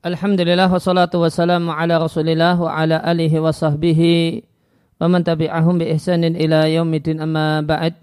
Alhamdulillah 0.00 0.72
wassalatu 0.72 1.20
wassalamu 1.20 1.76
ala 1.76 2.00
rasulillah 2.00 2.56
wa 2.56 2.72
ala 2.72 3.04
alihi 3.04 3.36
wa 3.36 3.52
sahbihi 3.52 4.40
wa 4.96 5.12
man 5.12 5.20
tabi'ahum 5.20 5.76
bi 5.76 5.92
ihsanin 5.92 6.40
ila 6.40 6.64
yaumidin 6.72 7.20
amma 7.20 7.60
ba'd. 7.60 8.00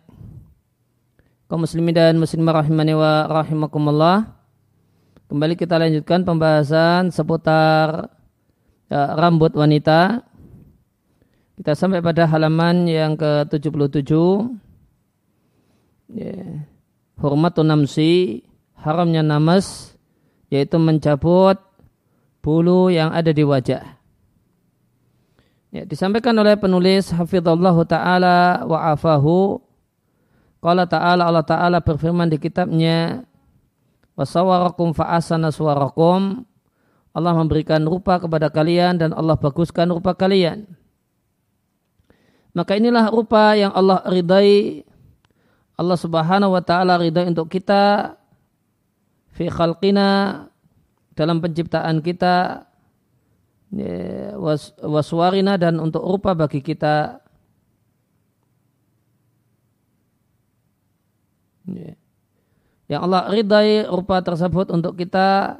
Kaum 1.50 1.66
muslimin 1.66 1.98
dan 1.98 2.22
muslimah 2.22 2.62
rahimani 2.62 2.94
wa 2.94 3.26
rahimakumullah. 3.42 4.30
Kembali 5.26 5.58
kita 5.58 5.82
lanjutkan 5.82 6.22
pembahasan 6.22 7.10
seputar 7.10 8.14
ya, 8.94 9.18
rambut 9.18 9.58
wanita. 9.58 10.22
Kita 11.58 11.74
sampai 11.74 12.06
pada 12.06 12.30
halaman 12.30 12.86
yang 12.86 13.18
ke-77 13.18 14.14
ya, 16.14 16.62
hormatun 17.18 17.74
namsi 17.74 18.46
haramnya 18.78 19.26
namas 19.26 19.98
yaitu 20.54 20.78
mencabut 20.78 21.58
bulu 22.48 22.88
yang 22.88 23.12
ada 23.12 23.36
di 23.36 23.44
wajah. 23.44 23.84
Ya, 25.76 25.84
disampaikan 25.84 26.32
oleh 26.40 26.56
penulis 26.56 27.12
Hafizallah 27.12 27.76
Ta'ala 27.84 28.64
wa 28.64 28.96
afahu 28.96 29.60
Qala 30.64 30.88
Ta'ala 30.88 31.28
Allah 31.28 31.44
Ta'ala 31.44 31.84
berfirman 31.84 32.32
di 32.32 32.40
kitabnya 32.40 33.28
Wasawarakum 34.16 34.96
fa'asana 34.96 35.52
suwarakum 35.52 36.48
Allah 37.12 37.34
memberikan 37.36 37.84
rupa 37.84 38.16
kepada 38.16 38.48
kalian 38.48 38.96
dan 38.96 39.10
Allah 39.12 39.34
baguskan 39.36 39.90
rupa 39.90 40.14
kalian. 40.14 40.70
Maka 42.54 42.78
inilah 42.78 43.10
rupa 43.10 43.58
yang 43.58 43.74
Allah 43.74 44.06
ridai 44.06 44.86
Allah 45.78 45.98
subhanahu 45.98 46.58
wa 46.58 46.62
ta'ala 46.62 46.98
ridai 47.02 47.30
untuk 47.30 47.50
kita 47.50 48.18
fi 49.34 49.50
khalqina 49.50 50.46
dalam 51.18 51.42
penciptaan 51.42 51.98
kita 52.06 52.70
ya, 53.74 54.38
was, 54.38 54.78
waswarina 54.78 55.58
dan 55.58 55.82
untuk 55.82 56.06
rupa 56.06 56.38
bagi 56.38 56.62
kita. 56.62 57.18
Ya. 61.68 62.00
yang 62.88 63.04
Allah 63.04 63.28
ridai 63.28 63.84
rupa 63.92 64.24
tersebut 64.24 64.72
untuk 64.72 64.96
kita 64.96 65.60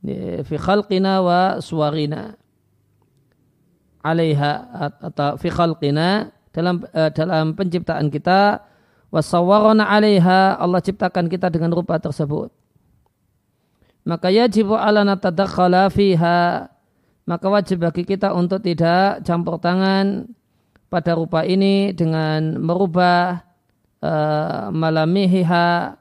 ya, 0.00 0.40
fi 0.40 0.56
khalqina 0.56 1.20
wa 1.20 1.60
suwarina 1.60 2.40
alaiha 4.00 4.52
atau 5.12 5.36
fi 5.36 5.52
khalqina 5.52 6.32
dalam 6.54 6.80
uh, 6.94 7.10
dalam 7.10 7.52
penciptaan 7.58 8.08
kita. 8.08 8.64
Wasawarona 9.10 9.90
alaiha 9.90 10.54
Allah 10.54 10.78
ciptakan 10.78 11.26
kita 11.26 11.50
dengan 11.50 11.74
rupa 11.74 11.98
tersebut 11.98 12.59
maka 14.04 14.32
yajib 14.32 14.72
ala 14.72 15.04
natadakhala 15.04 15.92
fiha 15.92 16.68
maka 17.28 17.46
wajib 17.46 17.84
bagi 17.84 18.02
kita 18.02 18.32
untuk 18.34 18.64
tidak 18.64 19.22
campur 19.22 19.60
tangan 19.60 20.26
pada 20.90 21.14
rupa 21.14 21.46
ini 21.46 21.94
dengan 21.94 22.58
merubah 22.58 23.44
uh, 24.02 24.72
malamihiha 24.74 25.94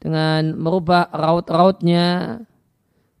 dengan 0.00 0.54
merubah 0.56 1.10
raut-rautnya 1.12 2.40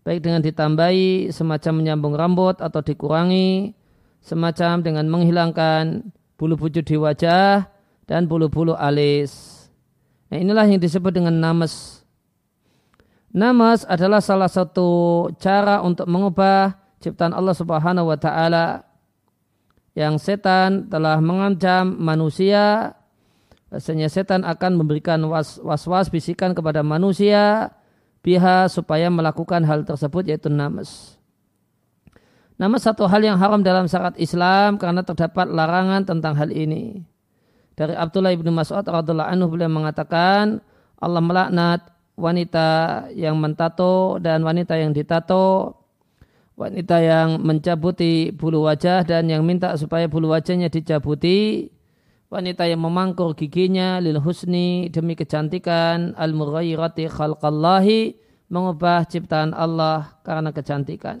baik 0.06 0.22
dengan 0.22 0.40
ditambahi 0.40 1.34
semacam 1.34 1.72
menyambung 1.82 2.14
rambut 2.14 2.62
atau 2.62 2.78
dikurangi 2.78 3.74
semacam 4.22 4.80
dengan 4.86 5.10
menghilangkan 5.10 6.14
bulu-bulu 6.38 6.78
di 6.78 6.96
wajah 6.96 7.66
dan 8.06 8.30
bulu-bulu 8.30 8.78
alis. 8.78 9.66
Nah 10.30 10.38
inilah 10.38 10.66
yang 10.70 10.78
disebut 10.78 11.10
dengan 11.10 11.34
namas 11.34 12.05
Namas 13.34 13.82
adalah 13.88 14.22
salah 14.22 14.50
satu 14.50 15.28
cara 15.40 15.82
untuk 15.82 16.06
mengubah 16.06 16.78
ciptaan 17.02 17.34
Allah 17.34 17.56
Subhanahu 17.56 18.10
wa 18.10 18.18
taala 18.18 18.86
yang 19.96 20.20
setan 20.20 20.92
telah 20.92 21.20
mengancam 21.20 21.96
manusia 21.96 22.94
Bahasanya 23.66 24.06
setan 24.06 24.46
akan 24.46 24.78
memberikan 24.78 25.20
was-was 25.26 26.06
bisikan 26.06 26.54
kepada 26.54 26.86
manusia 26.86 27.74
biha 28.22 28.70
supaya 28.70 29.10
melakukan 29.10 29.66
hal 29.66 29.82
tersebut 29.82 30.30
yaitu 30.30 30.46
namas. 30.46 31.18
Namas 32.56 32.86
satu 32.86 33.04
hal 33.10 33.20
yang 33.20 33.36
haram 33.36 33.60
dalam 33.60 33.90
syarat 33.90 34.14
Islam 34.16 34.78
karena 34.78 35.02
terdapat 35.02 35.50
larangan 35.50 36.06
tentang 36.06 36.38
hal 36.38 36.54
ini. 36.54 37.04
Dari 37.76 37.92
Abdullah 37.92 38.32
ibnu 38.32 38.48
Mas'ud 38.48 38.86
radhiallahu 38.86 39.28
anhu 39.28 39.46
beliau 39.52 39.68
mengatakan 39.68 40.64
Allah 40.96 41.20
melaknat 41.20 41.84
wanita 42.16 42.68
yang 43.12 43.36
mentato 43.36 44.16
dan 44.18 44.40
wanita 44.40 44.74
yang 44.80 44.96
ditato, 44.96 45.76
wanita 46.56 46.96
yang 47.04 47.44
mencabuti 47.44 48.32
bulu 48.32 48.64
wajah 48.64 49.04
dan 49.04 49.28
yang 49.28 49.44
minta 49.44 49.76
supaya 49.76 50.08
bulu 50.08 50.32
wajahnya 50.32 50.72
dicabuti, 50.72 51.68
wanita 52.32 52.64
yang 52.64 52.80
memangkur 52.80 53.36
giginya 53.36 54.00
lil 54.00 54.18
husni 54.18 54.88
demi 54.88 55.12
kecantikan 55.12 56.16
al 56.16 56.32
mughayyirati 56.32 57.12
khalqallahi 57.12 58.16
mengubah 58.48 59.04
ciptaan 59.06 59.52
Allah 59.52 60.16
karena 60.24 60.50
kecantikan. 60.50 61.20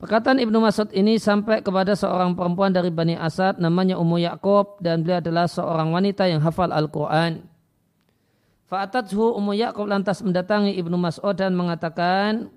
Perkataan 0.00 0.40
Ibnu 0.40 0.64
Mas'ud 0.64 0.88
ini 0.96 1.20
sampai 1.20 1.60
kepada 1.60 1.92
seorang 1.92 2.32
perempuan 2.32 2.72
dari 2.72 2.88
Bani 2.88 3.20
Asad 3.20 3.60
namanya 3.60 4.00
Ummu 4.00 4.16
Yaakob 4.16 4.80
dan 4.80 5.04
beliau 5.04 5.20
adalah 5.20 5.44
seorang 5.44 5.92
wanita 5.92 6.24
yang 6.24 6.40
hafal 6.40 6.72
Al-Quran. 6.72 7.44
Fa'atathu 8.70 9.34
Ummu 9.34 9.58
Ya'qub 9.58 9.90
lantas 9.90 10.22
mendatangi 10.22 10.78
Ibnu 10.78 10.94
Mas'ud 10.94 11.34
dan 11.34 11.58
mengatakan, 11.58 12.54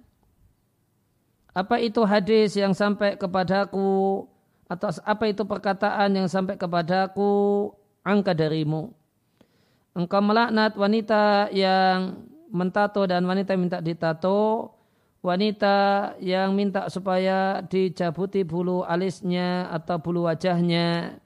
apa 1.57 1.81
itu 1.81 2.05
hadis 2.05 2.53
yang 2.53 2.77
sampai 2.77 3.17
kepadaku 3.17 4.21
atau 4.69 4.89
apa 5.09 5.25
itu 5.25 5.41
perkataan 5.41 6.13
yang 6.13 6.29
sampai 6.29 6.53
kepadaku 6.53 7.73
angka 8.05 8.37
darimu. 8.37 8.93
Engkau 9.97 10.21
melaknat 10.21 10.77
wanita 10.77 11.49
yang 11.49 12.29
mentato 12.53 13.05
dan 13.09 13.25
wanita 13.25 13.57
minta 13.57 13.81
ditato, 13.81 14.69
wanita 15.25 16.13
yang 16.21 16.53
minta 16.53 16.93
supaya 16.93 17.65
dicabuti 17.65 18.45
bulu 18.45 18.85
alisnya 18.85 19.65
atau 19.73 19.97
bulu 19.97 20.29
wajahnya, 20.29 21.17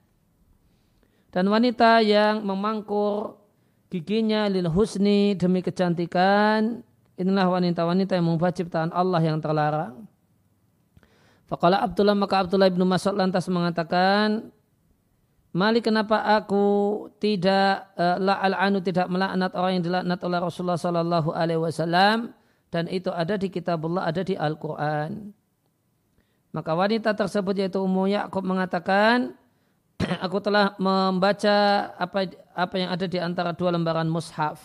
dan 1.28 1.44
wanita 1.48 2.00
yang 2.00 2.40
memangkur 2.40 3.36
giginya 3.88 4.48
lil 4.48 4.68
husni 4.68 5.36
demi 5.36 5.64
kecantikan 5.64 6.84
inilah 7.18 7.46
wanita-wanita 7.50 8.14
yang 8.14 8.26
mengubah 8.30 8.54
ciptaan 8.54 8.94
Allah 8.94 9.20
yang 9.20 9.42
terlarang. 9.42 10.06
Fakala 11.48 11.80
Abdullah 11.80 12.12
maka 12.12 12.44
Abdullah 12.44 12.68
ibnu 12.68 12.84
Mas'ud 12.84 13.16
lantas 13.16 13.48
mengatakan 13.48 14.52
Malik 15.48 15.88
kenapa 15.88 16.20
aku 16.36 17.08
tidak 17.16 17.88
uh, 17.96 18.20
la 18.20 18.36
anu 18.60 18.84
tidak 18.84 19.08
melaknat 19.08 19.50
orang 19.56 19.80
yang 19.80 19.84
dilaknat 19.88 20.20
oleh 20.20 20.38
Rasulullah 20.44 20.76
Sallallahu 20.76 21.32
Alaihi 21.32 21.58
Wasallam 21.64 22.36
dan 22.68 22.84
itu 22.92 23.08
ada 23.08 23.40
di 23.40 23.48
kitabullah 23.48 24.04
ada 24.04 24.20
di 24.20 24.36
Al 24.36 24.60
Quran. 24.60 25.32
Maka 26.52 26.72
wanita 26.76 27.16
tersebut 27.16 27.56
yaitu 27.64 27.80
Ummu 27.80 28.12
Ya'qub 28.12 28.44
mengatakan 28.44 29.40
aku 30.24 30.36
telah 30.44 30.76
membaca 30.76 31.90
apa 31.96 32.28
apa 32.58 32.74
yang 32.74 32.90
ada 32.90 33.06
di 33.06 33.22
antara 33.22 33.54
dua 33.54 33.70
lembaran 33.70 34.10
mushaf. 34.10 34.58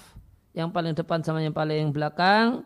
Yang 0.57 0.69
paling 0.73 0.93
depan 0.97 1.21
sama 1.21 1.45
yang 1.45 1.53
paling 1.53 1.93
belakang. 1.93 2.65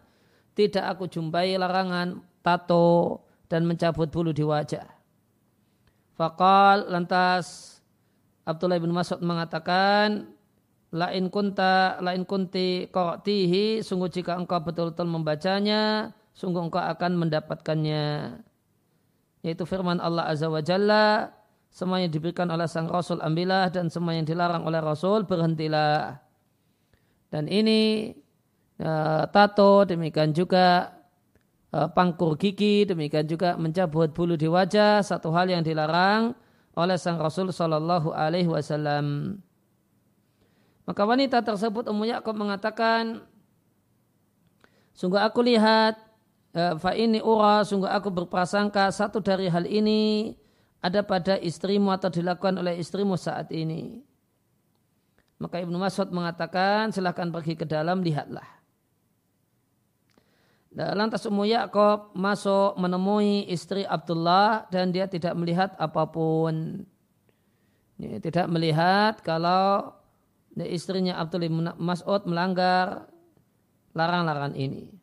Tidak 0.56 0.82
aku 0.88 1.12
jumpai 1.12 1.60
larangan 1.60 2.24
tato 2.40 3.20
dan 3.52 3.68
mencabut 3.68 4.08
bulu 4.08 4.32
di 4.32 4.48
wajah. 4.48 4.88
Fakal 6.16 6.88
lantas 6.88 7.78
Abdullah 8.48 8.80
bin 8.80 8.96
Mas'ud 8.96 9.20
mengatakan 9.22 10.34
lain 10.90 11.28
kunta 11.28 12.00
lain 12.00 12.24
kunti 12.24 12.88
tihi 13.22 13.84
sungguh 13.84 14.08
jika 14.08 14.40
engkau 14.40 14.64
betul-betul 14.64 15.06
membacanya 15.06 16.16
sungguh 16.32 16.72
engkau 16.72 16.82
akan 16.82 17.28
mendapatkannya. 17.28 18.40
Yaitu 19.46 19.64
firman 19.70 20.02
Allah 20.02 20.26
azza 20.32 20.50
wa 20.50 20.64
jalla 20.64 21.37
semua 21.78 22.02
yang 22.02 22.10
diberikan 22.10 22.50
oleh 22.50 22.66
sang 22.66 22.90
Rasul 22.90 23.22
ambillah 23.22 23.70
dan 23.70 23.94
semua 23.94 24.18
yang 24.18 24.26
dilarang 24.26 24.66
oleh 24.66 24.82
Rasul 24.82 25.30
berhentilah. 25.30 26.18
Dan 27.30 27.46
ini 27.46 28.10
uh, 28.82 29.30
tato, 29.30 29.86
demikian 29.86 30.34
juga 30.34 30.90
uh, 31.70 31.86
pangkur 31.94 32.34
gigi, 32.34 32.82
demikian 32.90 33.30
juga 33.30 33.54
mencabut 33.62 34.10
bulu 34.10 34.34
di 34.34 34.50
wajah, 34.50 35.06
satu 35.06 35.30
hal 35.30 35.54
yang 35.54 35.62
dilarang 35.62 36.34
oleh 36.74 36.98
sang 36.98 37.22
Rasul 37.22 37.54
Shallallahu 37.54 38.10
Alaihi 38.10 38.50
Wasallam. 38.50 39.38
Maka 40.90 41.02
wanita 41.06 41.46
tersebut 41.46 41.94
Ummu 41.94 42.10
Yaakob 42.10 42.42
mengatakan, 42.42 43.22
sungguh 44.98 45.22
aku 45.22 45.46
lihat, 45.46 45.94
uh, 46.58 46.74
fa 46.82 46.98
ini 46.98 47.22
ura, 47.22 47.62
sungguh 47.62 47.86
aku 47.86 48.10
berprasangka 48.10 48.90
satu 48.90 49.22
dari 49.22 49.46
hal 49.46 49.70
ini 49.70 50.34
ada 50.88 51.04
pada 51.04 51.36
istrimu 51.36 51.92
atau 51.92 52.08
dilakukan 52.08 52.56
oleh 52.64 52.80
istrimu 52.80 53.20
saat 53.20 53.52
ini. 53.52 54.00
Maka 55.38 55.62
Ibnu 55.62 55.78
Mas'ud 55.78 56.10
mengatakan 56.10 56.90
silahkan 56.90 57.30
pergi 57.30 57.54
ke 57.54 57.68
dalam 57.68 58.02
lihatlah. 58.02 58.58
Lantas 60.78 61.26
Ummu 61.26 61.46
Yaakob 61.46 62.14
masuk 62.14 62.78
menemui 62.78 63.50
istri 63.50 63.82
Abdullah 63.82 64.70
dan 64.70 64.94
dia 64.94 65.10
tidak 65.10 65.34
melihat 65.34 65.74
apa 65.78 66.06
pun. 66.10 66.86
Ya, 67.98 68.22
tidak 68.22 68.46
melihat 68.50 69.22
kalau 69.26 69.94
istrinya 70.54 71.18
Abdullah 71.18 71.74
Mas'ud 71.78 72.26
melanggar 72.30 73.10
larang-larangan 73.98 74.54
ini. 74.54 74.97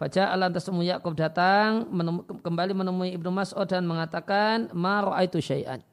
Fajar 0.00 0.32
lantas 0.32 0.64
Ummu 0.64 0.80
Yaakob 0.80 1.12
datang 1.12 1.84
menemu, 1.92 2.24
kembali 2.40 2.72
menemui 2.72 3.12
Ibnu 3.20 3.28
Mas'ud 3.28 3.68
dan 3.68 3.84
mengatakan 3.84 4.72
ma 4.72 5.04
itu 5.20 5.44
syai'an. 5.44 5.84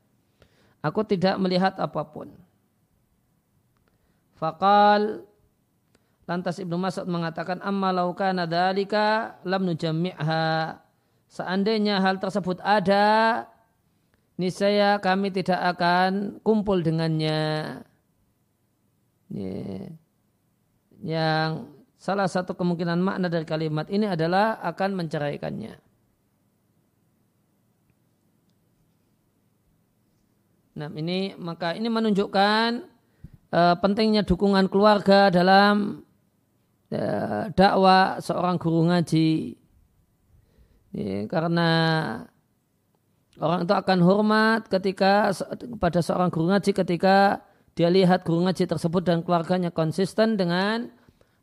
Aku 0.79 1.03
tidak 1.03 1.35
melihat 1.35 1.75
apa 1.75 2.07
pun. 2.07 2.31
Fakal 4.39 5.27
Lantas 6.27 6.59
Ibnu 6.59 6.75
Mas'ud 6.75 7.07
mengatakan 7.07 7.63
amma 7.63 7.95
laukana 7.95 8.43
dzalika 8.43 9.39
lam 9.47 9.63
nujammi'ha. 9.63 10.75
Seandainya 11.31 12.03
hal 12.03 12.19
tersebut 12.19 12.59
ada, 12.59 13.47
niscaya 14.35 14.99
kami 14.99 15.31
tidak 15.31 15.55
akan 15.55 16.43
kumpul 16.43 16.83
dengannya. 16.83 17.79
Yang 20.99 21.76
salah 21.97 22.29
satu 22.29 22.53
kemungkinan 22.53 23.01
makna 23.01 23.27
dari 23.27 23.43
kalimat 23.43 23.89
ini 23.89 24.05
adalah 24.07 24.61
akan 24.61 24.89
menceraikannya. 24.93 25.75
Nah, 30.77 30.93
ini 30.93 31.33
maka 31.41 31.73
ini 31.73 31.89
menunjukkan 31.89 32.69
uh, 33.49 33.75
pentingnya 33.81 34.21
dukungan 34.21 34.69
keluarga 34.69 35.33
dalam 35.33 36.07
Ya, 36.87 37.51
dakwah 37.51 38.23
seorang 38.23 38.55
guru 38.55 38.87
ngaji 38.87 39.59
ya, 40.95 41.27
karena 41.27 41.69
orang 43.43 43.67
itu 43.67 43.75
akan 43.75 43.99
hormat 44.07 44.71
ketika 44.71 45.35
pada 45.83 45.99
seorang 45.99 46.31
guru 46.31 46.47
ngaji 46.47 46.71
ketika 46.71 47.43
dia 47.75 47.91
lihat 47.91 48.23
guru 48.23 48.47
ngaji 48.47 48.71
tersebut 48.71 49.03
dan 49.03 49.19
keluarganya 49.19 49.67
konsisten 49.67 50.39
dengan 50.39 50.87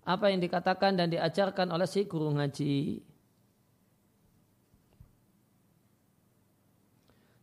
apa 0.05 0.29
yang 0.29 0.41
dikatakan 0.41 1.01
dan 1.01 1.09
diajarkan 1.09 1.73
oleh 1.73 1.89
si 1.89 2.05
guru 2.05 2.37
ngaji. 2.37 3.01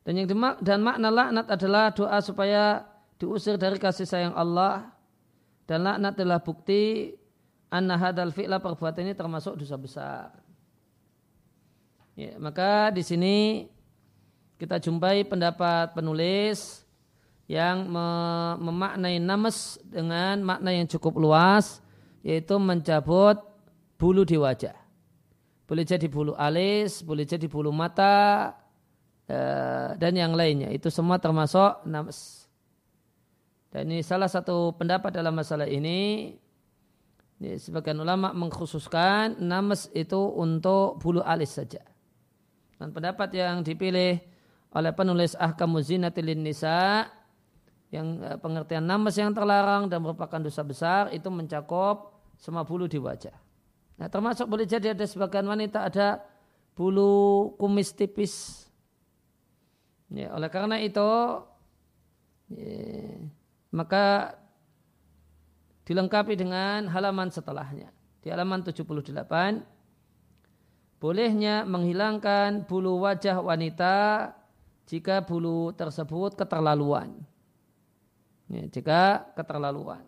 Dan 0.02 0.14
yang 0.18 0.28
dimak 0.30 0.62
dan 0.62 0.82
makna 0.82 1.14
laknat 1.14 1.46
adalah 1.50 1.94
doa 1.94 2.18
supaya 2.22 2.86
diusir 3.22 3.58
dari 3.58 3.78
kasih 3.78 4.06
sayang 4.06 4.34
Allah 4.34 4.90
dan 5.70 5.86
laknat 5.86 6.18
adalah 6.18 6.42
bukti 6.42 7.14
anna 7.70 7.98
hadal 7.98 8.34
fi'la 8.34 8.58
perbuatan 8.58 9.10
ini 9.10 9.14
termasuk 9.14 9.58
dosa 9.62 9.78
besar. 9.78 10.30
Ya, 12.18 12.38
maka 12.42 12.90
di 12.94 13.06
sini 13.06 13.66
kita 14.58 14.78
jumpai 14.78 15.26
pendapat 15.26 15.94
penulis 15.94 16.86
yang 17.50 17.90
memaknai 18.62 19.18
namas 19.18 19.82
dengan 19.86 20.42
makna 20.42 20.70
yang 20.74 20.86
cukup 20.90 21.18
luas 21.18 21.82
yaitu 22.22 22.58
mencabut 22.58 23.38
bulu 23.98 24.26
di 24.26 24.38
wajah. 24.38 24.78
Boleh 25.66 25.86
jadi 25.86 26.08
bulu 26.10 26.36
alis, 26.36 27.06
boleh 27.06 27.24
jadi 27.24 27.48
bulu 27.48 27.72
mata, 27.72 28.52
eh, 29.30 29.96
dan 29.96 30.14
yang 30.18 30.36
lainnya. 30.36 30.68
Itu 30.74 30.92
semua 30.92 31.22
termasuk 31.22 31.86
namas. 31.88 32.50
Dan 33.72 33.88
ini 33.88 34.04
salah 34.04 34.28
satu 34.28 34.76
pendapat 34.76 35.16
dalam 35.16 35.32
masalah 35.32 35.64
ini 35.64 36.36
ini 37.42 37.58
sebagian 37.58 37.98
ulama 37.98 38.36
mengkhususkan 38.36 39.40
namas 39.42 39.90
itu 39.96 40.20
untuk 40.20 41.00
bulu 41.00 41.24
alis 41.24 41.56
saja. 41.58 41.82
Dan 42.78 42.92
pendapat 42.92 43.34
yang 43.34 43.64
dipilih 43.64 44.20
oleh 44.76 44.92
penulis 44.92 45.34
Ahkam 45.40 45.80
Zinatil 45.80 46.36
Nisa 46.38 47.08
yang 47.92 48.24
eh, 48.24 48.40
pengertian 48.40 48.88
namas 48.88 49.20
yang 49.20 49.36
terlarang 49.36 49.92
dan 49.92 50.00
merupakan 50.00 50.40
dosa 50.40 50.64
besar 50.64 51.12
itu 51.12 51.28
mencakup 51.28 52.16
semua 52.40 52.64
bulu 52.64 52.88
di 52.88 52.98
wajah. 52.98 53.36
Nah, 54.00 54.08
termasuk 54.10 54.50
boleh 54.50 54.66
jadi 54.66 54.98
ada 54.98 55.06
sebagian 55.06 55.46
wanita 55.46 55.86
ada 55.86 56.24
bulu 56.74 57.54
kumis 57.60 57.94
tipis. 57.94 58.66
Ya, 60.10 60.34
oleh 60.34 60.50
karena 60.50 60.82
itu 60.82 61.12
ya, 62.50 63.22
maka 63.70 64.36
dilengkapi 65.86 66.34
dengan 66.40 66.88
halaman 66.90 67.30
setelahnya. 67.30 67.92
Di 68.22 68.30
halaman 68.32 68.64
78, 68.64 69.62
bolehnya 71.02 71.66
menghilangkan 71.66 72.70
bulu 72.70 73.02
wajah 73.02 73.42
wanita 73.42 74.30
jika 74.86 75.26
bulu 75.26 75.74
tersebut 75.74 76.38
keterlaluan. 76.38 77.31
Ya, 78.52 78.68
jika 78.68 79.32
keterlaluan. 79.32 80.04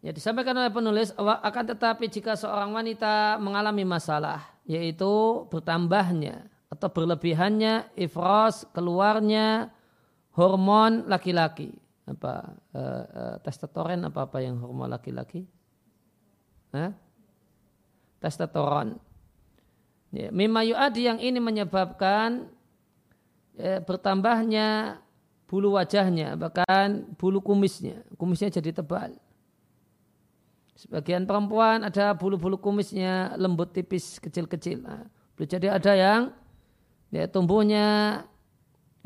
Ya 0.00 0.12
disampaikan 0.12 0.56
oleh 0.56 0.68
penulis 0.68 1.16
akan 1.16 1.64
tetapi 1.64 2.12
jika 2.12 2.36
seorang 2.36 2.76
wanita 2.76 3.40
mengalami 3.40 3.88
masalah 3.88 4.44
yaitu 4.68 5.44
bertambahnya 5.48 6.44
atau 6.68 6.92
berlebihannya 6.92 7.88
ifros 7.96 8.68
keluarnya 8.76 9.72
hormon 10.36 11.08
laki-laki 11.08 11.72
apa 12.04 12.52
uh, 12.76 13.04
uh, 13.08 13.34
testosteron 13.40 14.04
apa 14.04 14.28
apa 14.28 14.44
yang 14.44 14.60
hormon 14.60 14.92
laki-laki 14.92 15.48
huh? 16.76 16.92
Testosteron 18.24 18.96
ya, 20.08 20.32
yuadi 20.32 21.12
yang 21.12 21.20
ini 21.20 21.36
menyebabkan 21.36 22.48
ya, 23.52 23.84
bertambahnya 23.84 24.96
bulu 25.44 25.76
wajahnya 25.76 26.40
bahkan 26.40 27.04
bulu 27.20 27.44
kumisnya 27.44 28.00
kumisnya 28.16 28.48
jadi 28.48 28.80
tebal 28.80 29.12
Sebagian 30.74 31.22
perempuan 31.22 31.86
ada 31.86 32.10
bulu-bulu 32.18 32.58
kumisnya 32.58 33.38
lembut 33.38 33.70
tipis 33.70 34.18
kecil-kecil. 34.18 34.82
Nah, 34.82 35.06
jadi 35.38 35.70
ada 35.70 35.92
yang 35.94 36.22
ya, 37.14 37.30
tumbuhnya 37.30 37.86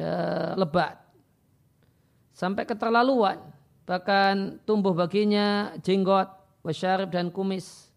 ya, 0.01 0.13
lebat 0.57 0.97
sampai 2.33 2.65
keterlaluan. 2.65 3.37
Bahkan 3.85 4.65
tumbuh 4.65 4.97
baginya 4.97 5.77
jenggot, 5.85 6.29
wasyarib 6.65 7.13
dan 7.13 7.29
kumis. 7.29 7.88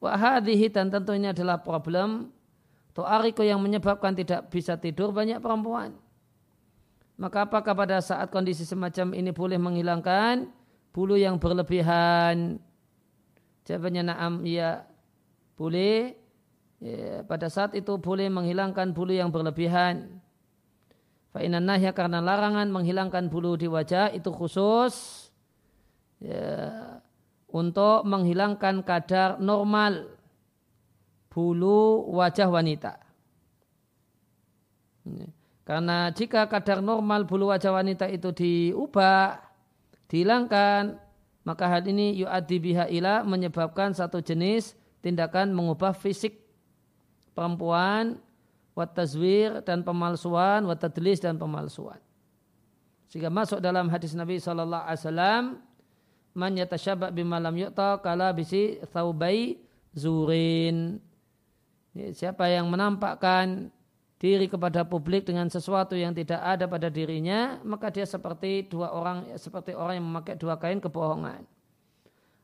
Wahadihi 0.00 0.72
dan 0.72 0.88
tentu 0.88 1.12
ini 1.12 1.28
adalah 1.28 1.60
problem 1.60 2.32
Tu'ariku 2.90 3.46
yang 3.46 3.62
menyebabkan 3.62 4.18
tidak 4.18 4.50
bisa 4.50 4.74
tidur 4.74 5.14
banyak 5.14 5.38
perempuan. 5.38 5.94
Maka 7.20 7.46
apakah 7.46 7.76
pada 7.76 8.00
saat 8.02 8.32
kondisi 8.32 8.66
semacam 8.66 9.14
ini 9.14 9.30
boleh 9.30 9.60
menghilangkan 9.60 10.50
bulu 10.90 11.14
yang 11.14 11.38
berlebihan? 11.38 12.58
Jawabannya 13.68 14.02
na'am 14.10 14.34
ya 14.48 14.88
boleh. 15.54 16.16
Ya, 16.80 17.20
pada 17.28 17.52
saat 17.52 17.76
itu 17.76 18.00
boleh 18.00 18.32
menghilangkan 18.32 18.96
bulu 18.96 19.12
yang 19.12 19.28
berlebihan. 19.28 20.16
Fa'inan 21.30 21.62
nahya 21.62 21.94
karena 21.94 22.18
larangan 22.18 22.66
menghilangkan 22.72 23.30
bulu 23.30 23.54
di 23.54 23.70
wajah 23.70 24.10
itu 24.10 24.32
khusus 24.34 25.28
ya, 26.18 26.89
untuk 27.50 28.06
menghilangkan 28.06 28.82
kadar 28.86 29.38
normal 29.42 30.06
bulu 31.30 32.10
wajah 32.14 32.50
wanita. 32.50 32.98
Karena 35.66 36.10
jika 36.10 36.50
kadar 36.50 36.82
normal 36.82 37.26
bulu 37.26 37.50
wajah 37.50 37.70
wanita 37.70 38.10
itu 38.10 38.34
diubah, 38.34 39.38
dihilangkan 40.10 40.98
maka 41.46 41.64
hal 41.70 41.86
ini 41.86 42.18
yu'addi 42.20 42.58
biha 42.60 42.90
ila 42.90 43.24
menyebabkan 43.24 43.96
satu 43.96 44.20
jenis 44.20 44.76
tindakan 45.00 45.54
mengubah 45.56 45.96
fisik 45.96 46.36
perempuan 47.32 48.20
wat 48.76 48.92
tazwir 48.92 49.64
dan 49.64 49.80
pemalsuan 49.80 50.68
wat 50.68 50.82
tadlis 50.82 51.22
dan 51.22 51.40
pemalsuan 51.40 51.96
sehingga 53.08 53.32
masuk 53.32 53.58
dalam 53.58 53.88
hadis 53.88 54.12
Nabi 54.12 54.36
sallallahu 54.36 54.84
alaihi 54.84 55.00
wasallam 55.00 55.42
man 56.34 56.54
yatashabba 56.54 57.10
bima 57.10 57.38
lam 57.42 57.56
yu'ta 57.56 57.98
kala 57.98 58.30
bisi 58.34 58.78
thaubai 58.94 59.58
zurin 59.92 61.02
siapa 62.14 62.46
yang 62.46 62.70
menampakkan 62.70 63.70
diri 64.20 64.46
kepada 64.52 64.84
publik 64.84 65.24
dengan 65.24 65.48
sesuatu 65.48 65.96
yang 65.96 66.12
tidak 66.12 66.38
ada 66.44 66.68
pada 66.68 66.92
dirinya, 66.92 67.56
maka 67.64 67.88
dia 67.88 68.04
seperti 68.04 68.68
dua 68.68 68.92
orang 68.92 69.24
seperti 69.40 69.72
orang 69.72 69.96
yang 69.96 70.06
memakai 70.06 70.36
dua 70.36 70.60
kain 70.60 70.76
kebohongan. 70.76 71.40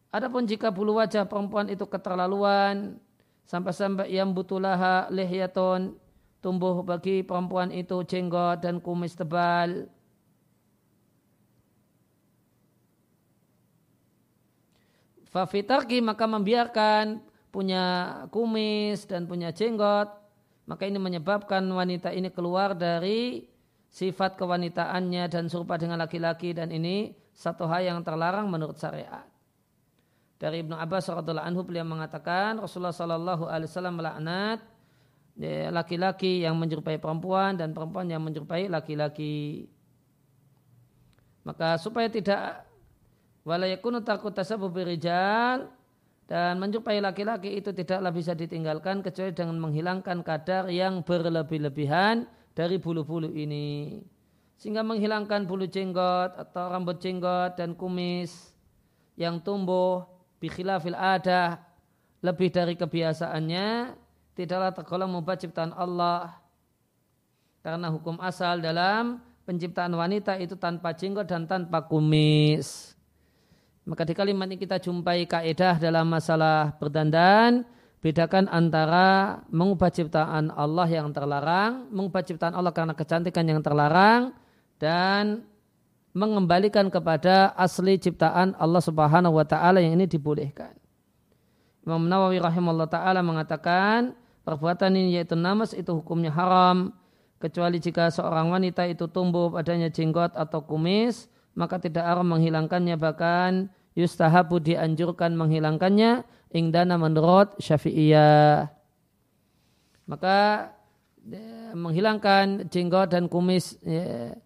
Adapun 0.09 0.49
jika 0.49 0.73
bulu 0.73 0.97
wajah 0.97 1.29
perempuan 1.29 1.69
itu 1.69 1.85
keterlaluan 1.85 2.97
sampai-sampai 3.45 4.09
yang 4.09 4.33
butulaha 4.33 5.13
lihyaton 5.13 5.93
tumbuh 6.41 6.81
bagi 6.81 7.21
perempuan 7.21 7.69
itu 7.69 8.01
jenggot 8.09 8.65
dan 8.65 8.81
kumis 8.81 9.13
tebal. 9.13 9.85
Fafitarki 15.37 16.01
maka 16.01 16.25
membiarkan 16.25 17.21
punya 17.53 17.85
kumis 18.33 19.05
dan 19.05 19.29
punya 19.29 19.53
jenggot, 19.53 20.09
maka 20.65 20.89
ini 20.89 20.97
menyebabkan 20.97 21.61
wanita 21.69 22.09
ini 22.09 22.33
keluar 22.33 22.73
dari 22.73 23.45
sifat 23.93 24.41
kewanitaannya 24.41 25.29
dan 25.29 25.53
serupa 25.53 25.77
dengan 25.77 26.01
laki-laki 26.01 26.57
dan 26.57 26.73
ini 26.73 27.13
satu 27.37 27.69
hal 27.69 27.85
yang 27.85 28.01
terlarang 28.01 28.49
menurut 28.49 28.81
syariat. 28.81 29.29
Dari 30.41 30.65
Ibnu 30.65 30.73
Abbas 30.73 31.09
radhiallahu 31.13 31.49
anhu 31.49 31.63
beliau 31.69 31.85
mengatakan 31.85 32.57
Rasulullah 32.57 32.97
sallallahu 32.97 33.45
alaihi 33.45 33.69
wasallam 33.69 33.97
melaknat 34.01 34.65
ya, 35.37 35.69
laki-laki 35.69 36.45
yang 36.49 36.57
menyerupai 36.57 36.97
perempuan 36.97 37.61
dan 37.61 37.77
perempuan 37.77 38.09
yang 38.09 38.25
menyerupai 38.25 38.73
laki-laki. 38.73 39.69
Maka 41.45 41.77
supaya 41.77 42.09
tidak 42.09 42.66
walayakunu 43.47 44.03
takut 44.03 44.35
tasabuh 44.35 44.69
birijal 44.69 45.71
dan 46.27 46.59
menjumpai 46.59 46.99
laki-laki 46.99 47.55
itu 47.63 47.71
tidaklah 47.71 48.11
bisa 48.11 48.35
ditinggalkan 48.35 48.99
kecuali 48.99 49.31
dengan 49.31 49.63
menghilangkan 49.63 50.27
kadar 50.27 50.67
yang 50.67 51.07
berlebih-lebihan 51.07 52.27
dari 52.51 52.83
bulu-bulu 52.83 53.31
ini. 53.31 54.03
Sehingga 54.59 54.83
menghilangkan 54.83 55.47
bulu 55.47 55.71
jenggot 55.71 56.35
atau 56.35 56.67
rambut 56.75 56.99
jenggot 56.99 57.55
dan 57.55 57.79
kumis 57.79 58.51
yang 59.15 59.39
tumbuh 59.39 60.03
bikhilafil 60.43 60.99
ada 60.99 61.63
lebih 62.27 62.51
dari 62.51 62.75
kebiasaannya 62.75 63.95
tidaklah 64.35 64.75
tergolong 64.75 65.15
mubah 65.15 65.39
ciptaan 65.39 65.71
Allah. 65.71 66.43
Karena 67.63 67.87
hukum 67.95 68.19
asal 68.19 68.59
dalam 68.59 69.23
penciptaan 69.47 69.95
wanita 69.95 70.43
itu 70.43 70.59
tanpa 70.59 70.91
jenggot 70.91 71.31
dan 71.31 71.47
tanpa 71.47 71.87
kumis. 71.87 72.96
Maka 73.87 74.03
di 74.03 74.19
kalimat 74.19 74.51
ini 74.51 74.59
kita 74.59 74.83
jumpai 74.83 75.31
kaidah 75.31 75.79
dalam 75.79 76.11
masalah 76.11 76.75
berdandan, 76.83 77.63
bedakan 78.03 78.51
antara 78.51 79.41
mengubah 79.47 79.95
ciptaan 79.95 80.51
Allah 80.51 80.91
yang 80.91 81.15
terlarang, 81.15 81.87
mengubah 81.95 82.27
ciptaan 82.27 82.59
Allah 82.59 82.75
karena 82.75 82.99
kecantikan 82.99 83.47
yang 83.47 83.63
terlarang, 83.63 84.35
dan 84.83 85.47
mengembalikan 86.17 86.91
kepada 86.91 87.55
asli 87.55 87.95
ciptaan 87.95 88.59
Allah 88.59 88.83
Subhanahu 88.83 89.39
wa 89.39 89.47
taala 89.47 89.79
yang 89.79 89.95
ini 89.95 90.11
dibolehkan. 90.11 90.75
Imam 91.87 92.11
Nawawi 92.11 92.43
rahimahullah 92.43 92.91
taala 92.91 93.23
mengatakan 93.23 94.19
perbuatan 94.43 94.99
ini 94.99 95.23
yaitu 95.23 95.39
namas 95.39 95.71
itu 95.71 95.95
hukumnya 95.95 96.35
haram 96.35 96.91
kecuali 97.39 97.79
jika 97.79 98.11
seorang 98.11 98.51
wanita 98.51 98.83
itu 98.91 99.07
tumbuh 99.07 99.55
padanya 99.55 99.87
jenggot 99.93 100.35
atau 100.35 100.65
kumis 100.67 101.31
maka 101.57 101.81
tidak 101.81 102.05
haram 102.05 102.29
menghilangkannya 102.29 103.01
bahkan 103.01 103.73
yustahabu 103.97 104.61
dianjurkan 104.61 105.33
menghilangkannya 105.33 106.23
ingdana 106.53 107.01
menurut 107.01 107.57
syafi'iyah. 107.57 108.69
Maka 110.07 110.71
ya, 111.27 111.75
menghilangkan 111.75 112.69
jenggot 112.71 113.11
dan 113.11 113.27
kumis 113.27 113.81
ya, 113.83 114.37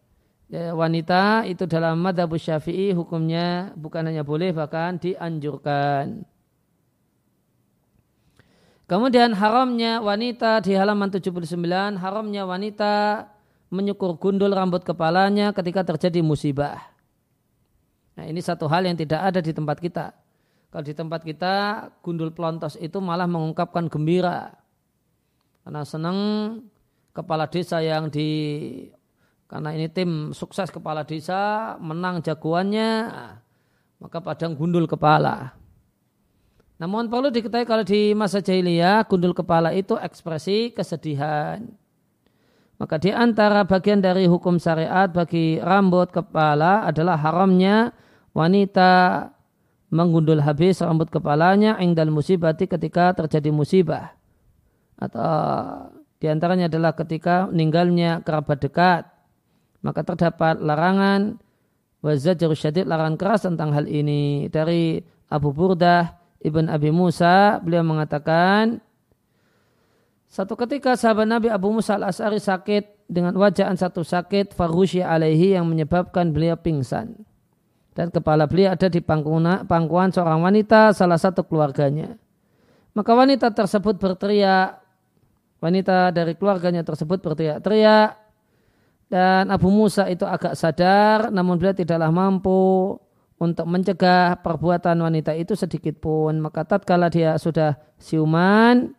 ya, 0.49 0.73
wanita 0.73 1.45
itu 1.51 1.67
dalam 1.67 2.01
madhab 2.01 2.31
syafi'i 2.39 2.95
hukumnya 2.95 3.75
bukan 3.77 4.07
hanya 4.07 4.25
boleh 4.25 4.55
bahkan 4.55 4.97
dianjurkan. 4.97 6.25
Kemudian 8.91 9.31
haramnya 9.39 10.03
wanita 10.03 10.67
di 10.67 10.75
halaman 10.75 11.15
79, 11.15 11.55
haramnya 11.95 12.43
wanita 12.43 12.95
menyukur 13.71 14.19
gundul 14.19 14.51
rambut 14.51 14.83
kepalanya 14.83 15.55
ketika 15.55 15.87
terjadi 15.87 16.27
musibah. 16.27 16.91
Nah 18.21 18.29
ini 18.29 18.45
satu 18.45 18.69
hal 18.69 18.85
yang 18.85 19.01
tidak 19.01 19.33
ada 19.33 19.41
di 19.41 19.49
tempat 19.49 19.81
kita. 19.81 20.13
Kalau 20.69 20.85
di 20.85 20.93
tempat 20.93 21.25
kita 21.25 21.89
gundul 22.05 22.29
pelontos 22.37 22.77
itu 22.77 23.01
malah 23.01 23.25
mengungkapkan 23.25 23.89
gembira. 23.89 24.61
Karena 25.65 25.89
senang 25.89 26.19
kepala 27.17 27.49
desa 27.49 27.81
yang 27.81 28.13
di 28.13 28.29
karena 29.49 29.73
ini 29.73 29.89
tim 29.89 30.37
sukses 30.37 30.69
kepala 30.69 31.09
desa 31.09 31.75
menang 31.81 32.21
jagoannya 32.21 33.09
maka 34.05 34.21
padang 34.21 34.53
gundul 34.53 34.85
kepala. 34.85 35.57
Namun 36.77 37.09
perlu 37.09 37.33
diketahui 37.33 37.65
kalau 37.65 37.85
di 37.85 38.13
masa 38.13 38.45
jahiliyah 38.45 39.09
gundul 39.09 39.33
kepala 39.33 39.73
itu 39.73 39.97
ekspresi 39.97 40.77
kesedihan. 40.77 41.65
Maka 42.77 43.01
di 43.01 43.17
antara 43.17 43.65
bagian 43.65 44.05
dari 44.05 44.29
hukum 44.29 44.61
syariat 44.61 45.09
bagi 45.09 45.57
rambut 45.57 46.13
kepala 46.13 46.85
adalah 46.85 47.17
haramnya 47.17 47.97
wanita 48.33 48.91
menggundul 49.91 50.39
habis 50.41 50.79
rambut 50.81 51.11
kepalanya 51.11 51.77
ingdal 51.83 52.15
musibati 52.15 52.71
ketika 52.71 53.13
terjadi 53.15 53.51
musibah. 53.51 54.15
Atau 54.97 55.27
di 56.23 56.31
antaranya 56.31 56.71
adalah 56.71 56.95
ketika 56.95 57.51
meninggalnya 57.51 58.23
kerabat 58.23 58.59
dekat. 58.63 59.03
Maka 59.81 60.05
terdapat 60.05 60.61
larangan 60.61 61.41
wazajru 62.05 62.53
syadid 62.53 62.85
larangan 62.85 63.17
keras 63.17 63.49
tentang 63.49 63.73
hal 63.73 63.89
ini. 63.89 64.47
Dari 64.53 65.01
Abu 65.33 65.51
Burdah 65.51 66.21
Ibn 66.45 66.69
Abi 66.69 66.93
Musa 66.93 67.59
beliau 67.65 67.83
mengatakan 67.83 68.81
satu 70.31 70.55
ketika 70.55 70.95
sahabat 70.95 71.27
Nabi 71.27 71.51
Abu 71.51 71.75
Musa 71.75 71.99
al-As'ari 71.99 72.39
sakit 72.39 73.11
dengan 73.11 73.35
wajahan 73.35 73.75
satu 73.75 74.07
sakit 74.07 74.55
farushi 74.55 75.03
alaihi 75.03 75.59
yang 75.59 75.67
menyebabkan 75.67 76.31
beliau 76.31 76.55
pingsan 76.55 77.27
dan 78.01 78.09
kepala 78.09 78.49
beliau 78.49 78.73
ada 78.73 78.89
di 78.89 79.05
pangkuan, 79.05 80.09
seorang 80.09 80.41
wanita 80.41 80.97
salah 80.97 81.21
satu 81.21 81.45
keluarganya. 81.45 82.17
Maka 82.97 83.13
wanita 83.13 83.53
tersebut 83.53 84.01
berteriak, 84.01 84.81
wanita 85.61 86.09
dari 86.09 86.33
keluarganya 86.33 86.81
tersebut 86.81 87.21
berteriak-teriak 87.21 88.17
dan 89.13 89.53
Abu 89.53 89.69
Musa 89.69 90.09
itu 90.09 90.25
agak 90.25 90.57
sadar 90.57 91.29
namun 91.29 91.61
beliau 91.61 91.77
tidaklah 91.77 92.09
mampu 92.09 92.97
untuk 93.37 93.69
mencegah 93.69 94.41
perbuatan 94.41 94.97
wanita 94.97 95.37
itu 95.37 95.53
sedikit 95.53 96.01
pun. 96.01 96.41
Maka 96.41 96.65
tatkala 96.65 97.13
dia 97.13 97.37
sudah 97.37 97.77
siuman, 98.01 98.97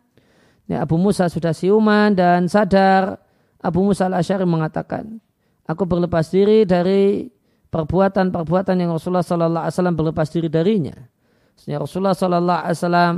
ya 0.70 0.86
Abu 0.86 0.94
Musa 0.94 1.26
sudah 1.26 1.50
siuman 1.50 2.14
dan 2.14 2.46
sadar, 2.46 3.18
Abu 3.58 3.82
Musa 3.82 4.06
al-Asyari 4.06 4.46
mengatakan, 4.46 5.18
aku 5.66 5.90
berlepas 5.90 6.30
diri 6.30 6.62
dari 6.62 7.26
perbuatan-perbuatan 7.72 8.76
yang 8.76 8.92
Rasulullah 8.92 9.24
Sallallahu 9.24 9.64
Alaihi 9.64 9.74
Wasallam 9.80 9.96
berlepas 9.96 10.28
diri 10.28 10.52
darinya. 10.52 10.92
Sebenarnya 11.56 11.80
Rasulullah 11.88 12.16
Sallallahu 12.16 12.60
Alaihi 12.60 12.76
Wasallam 12.76 13.14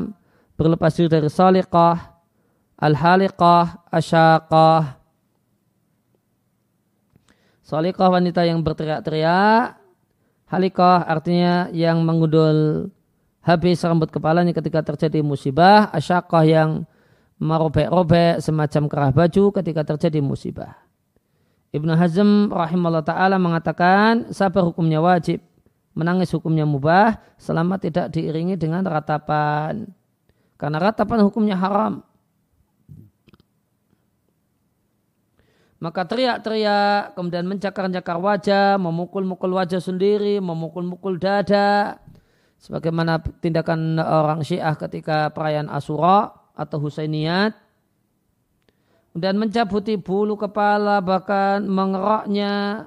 berlepas 0.54 0.92
diri 0.94 1.08
dari 1.10 1.28
saliqah, 1.28 1.98
al-haliqah, 2.78 3.90
asyaqah. 3.90 5.02
Saliqah 7.66 8.08
wanita 8.14 8.46
yang 8.46 8.62
berteriak-teriak, 8.62 9.74
halikah 10.46 11.02
artinya 11.02 11.66
yang 11.74 11.98
mengundul 12.06 12.86
habis 13.42 13.82
rambut 13.82 14.14
kepalanya 14.14 14.54
ketika 14.54 14.94
terjadi 14.94 15.18
musibah, 15.24 15.90
asyaqah 15.90 16.44
yang 16.46 16.70
merobek-robek 17.42 18.38
semacam 18.38 18.82
kerah 18.86 19.10
baju 19.10 19.44
ketika 19.58 19.82
terjadi 19.82 20.22
musibah. 20.22 20.83
Ibnu 21.74 21.90
Hazm 21.98 22.54
rahimahullah 22.54 23.02
ta'ala 23.02 23.34
mengatakan 23.34 24.30
sabar 24.30 24.62
hukumnya 24.62 25.02
wajib. 25.02 25.42
Menangis 25.94 26.30
hukumnya 26.30 26.62
mubah 26.62 27.18
selama 27.34 27.82
tidak 27.82 28.14
diiringi 28.14 28.54
dengan 28.54 28.86
ratapan. 28.86 29.90
Karena 30.54 30.78
ratapan 30.78 31.26
hukumnya 31.26 31.58
haram. 31.58 32.06
Maka 35.82 36.06
teriak-teriak, 36.06 37.18
kemudian 37.18 37.44
mencakar-cakar 37.44 38.16
wajah, 38.22 38.78
memukul-mukul 38.78 39.58
wajah 39.58 39.82
sendiri, 39.82 40.38
memukul-mukul 40.38 41.18
dada. 41.18 41.98
Sebagaimana 42.62 43.18
tindakan 43.42 43.98
orang 43.98 44.46
syiah 44.46 44.78
ketika 44.78 45.28
perayaan 45.34 45.66
Asura 45.68 46.32
atau 46.54 46.78
Husainiyat 46.78 47.63
dan 49.14 49.38
mencabuti 49.38 49.94
bulu 49.94 50.34
kepala 50.34 50.98
bahkan 50.98 51.62
mengeroknya 51.62 52.84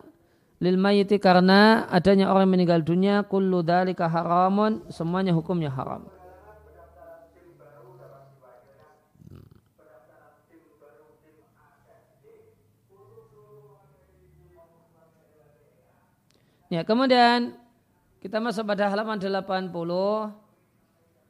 lil 0.60 0.76
mayiti 0.76 1.16
karena 1.24 1.88
adanya 1.88 2.28
orang 2.28 2.52
meninggal 2.52 2.84
dunia 2.84 3.24
kullu 3.24 3.64
dalika 3.64 4.12
haramun 4.12 4.84
semuanya 4.92 5.32
hukumnya 5.32 5.72
haram. 5.72 6.04
Ya, 16.68 16.84
kemudian 16.84 17.56
kita 18.20 18.44
masuk 18.44 18.68
pada 18.68 18.92
halaman 18.92 19.16
80 19.24 19.72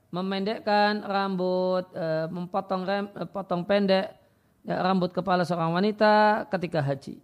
memendekkan 0.09 1.05
rambut, 1.05 1.85
eh, 1.93 2.25
memotong 2.33 2.81
rem, 2.81 3.05
eh, 3.13 3.29
potong 3.29 3.61
pendek 3.61 4.26
ya, 4.67 4.83
rambut 4.83 5.15
kepala 5.15 5.47
seorang 5.47 5.71
wanita 5.71 6.45
ketika 6.51 6.83
haji. 6.83 7.23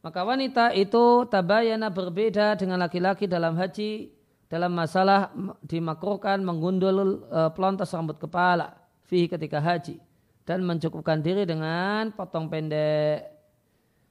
Maka 0.00 0.24
wanita 0.24 0.72
itu 0.72 1.28
tabayana 1.28 1.92
berbeda 1.92 2.56
dengan 2.56 2.80
laki-laki 2.80 3.28
dalam 3.28 3.52
haji 3.52 4.08
dalam 4.50 4.74
masalah 4.74 5.30
dimakruhkan 5.62 6.42
menggundul 6.42 7.22
e, 7.28 7.40
pelontos 7.54 7.94
rambut 7.94 8.18
kepala 8.18 8.74
fi 9.06 9.30
ketika 9.30 9.62
haji 9.62 10.02
dan 10.42 10.66
mencukupkan 10.66 11.22
diri 11.22 11.46
dengan 11.46 12.10
potong 12.10 12.50
pendek. 12.50 13.30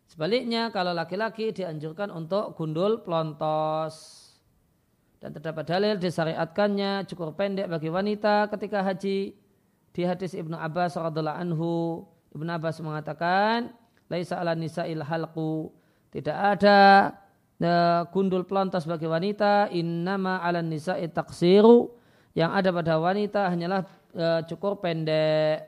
Sebaliknya 0.07 0.71
kalau 0.71 0.95
laki-laki 0.95 1.51
dianjurkan 1.51 2.09
untuk 2.09 2.55
gundul 2.55 3.03
pelontos. 3.03 4.25
Dan 5.19 5.36
terdapat 5.36 5.67
dalil 5.67 5.95
disyariatkannya 6.00 7.03
cukur 7.12 7.36
pendek 7.36 7.67
bagi 7.67 7.91
wanita 7.91 8.48
ketika 8.48 8.79
haji. 8.88 9.36
Di 9.93 10.05
hadis 10.05 10.38
Ibnu 10.38 10.53
Abbas 10.55 10.96
radhiallahu 10.96 11.39
anhu, 11.39 11.72
Ibnu 12.34 12.50
Abbas 12.50 12.77
mengatakan, 12.81 13.74
"Laisa 14.08 14.38
ala 14.38 14.53
nisa'il 14.53 15.01
halqu." 15.01 15.74
Tidak 16.10 16.34
ada 16.34 17.13
uh, 17.62 18.01
gundul 18.10 18.46
pelontos 18.46 18.86
bagi 18.89 19.05
wanita, 19.05 19.69
innama 19.69 20.41
ala 20.41 20.62
nisa'i 20.62 21.10
taksiru. 21.10 21.93
Yang 22.34 22.51
ada 22.53 22.69
pada 22.69 22.93
wanita 23.01 23.41
hanyalah 23.50 23.81
uh, 24.13 24.41
cukur 24.46 24.77
pendek. 24.81 25.65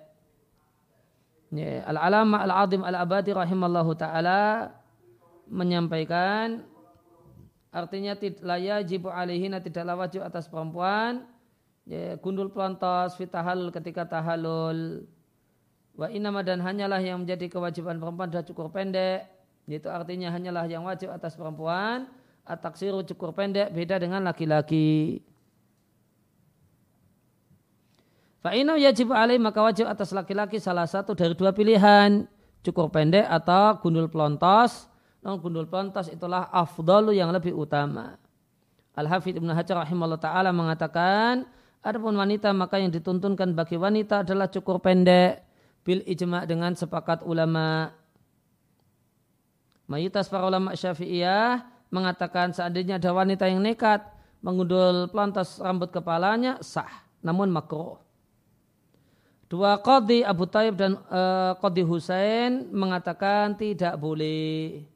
Al-Alama 1.83 2.47
Al-Azim 2.47 2.79
Al-Abadi 2.79 3.35
rahimallahu 3.35 3.91
ta'ala 3.99 4.71
menyampaikan 5.51 6.63
Artinya 7.71 8.19
la 8.43 8.59
yajibu 8.59 9.07
alaihina 9.07 9.63
tidaklah 9.63 9.95
wajib 9.95 10.27
atas 10.27 10.51
perempuan 10.51 11.23
ya, 11.91 12.15
gundul 12.23 12.47
pelontos 12.47 13.19
fitahal 13.19 13.67
ketika 13.75 14.07
tahalul. 14.07 15.03
Wa 15.91 16.07
inama 16.07 16.39
dan 16.39 16.63
hanyalah 16.63 17.03
yang 17.03 17.27
menjadi 17.27 17.51
kewajiban 17.51 17.99
perempuan 17.99 18.31
adalah 18.31 18.47
cukur 18.47 18.71
pendek. 18.71 19.27
Itu 19.67 19.91
artinya 19.91 20.31
hanyalah 20.31 20.65
yang 20.71 20.87
wajib 20.87 21.11
atas 21.11 21.35
perempuan. 21.35 22.07
Ataksiru 22.47 23.03
cukur 23.03 23.35
pendek 23.35 23.75
beda 23.75 23.99
dengan 23.99 24.23
laki-laki. 24.23 25.19
Fa'inau 28.41 28.73
yajib 28.79 29.13
alaih 29.13 29.37
maka 29.37 29.61
wajib 29.61 29.85
atas 29.85 30.09
laki-laki 30.15 30.57
salah 30.57 30.87
satu 30.87 31.13
dari 31.13 31.35
dua 31.35 31.51
pilihan. 31.53 32.25
Cukur 32.63 32.89
pendek 32.89 33.27
atau 33.27 33.77
gundul 33.83 34.07
pelontos 34.07 34.89
non 35.21 35.37
gundul 35.37 35.69
pelontos 35.69 36.09
itulah 36.09 36.49
afdalu 36.49 37.21
yang 37.21 37.29
lebih 37.29 37.53
utama. 37.53 38.17
Al-Hafidh 38.97 39.39
Ibn 39.39 39.55
Hajar 39.55 39.87
rahimahullah 39.87 40.19
ta'ala 40.19 40.51
mengatakan, 40.51 41.47
adapun 41.81 42.13
wanita 42.17 42.53
maka 42.53 42.77
yang 42.77 42.93
dituntunkan 42.93 43.57
bagi 43.57 43.77
wanita 43.77 44.21
adalah 44.25 44.47
cukur 44.49 44.77
pendek 44.81 45.41
bil 45.81 46.05
ijma' 46.05 46.45
dengan 46.45 46.77
sepakat 46.77 47.25
ulama. 47.25 47.93
Mayoritas 49.89 50.29
para 50.29 50.47
ulama 50.47 50.77
syafi'iyah 50.77 51.67
mengatakan 51.91 52.55
seandainya 52.55 53.01
ada 53.01 53.11
wanita 53.11 53.49
yang 53.49 53.59
nekat 53.59 53.99
mengundul 54.39 55.11
pelontos 55.11 55.59
rambut 55.59 55.91
kepalanya 55.91 56.61
sah, 56.63 56.89
namun 57.19 57.51
makruh. 57.51 57.99
Dua 59.51 59.75
Qadi 59.83 60.23
Abu 60.23 60.47
Taib 60.47 60.79
dan 60.79 60.95
uh, 61.11 61.59
Qadi 61.59 61.83
Husain 61.83 62.71
mengatakan 62.71 63.51
tidak 63.59 63.99
boleh. 63.99 64.87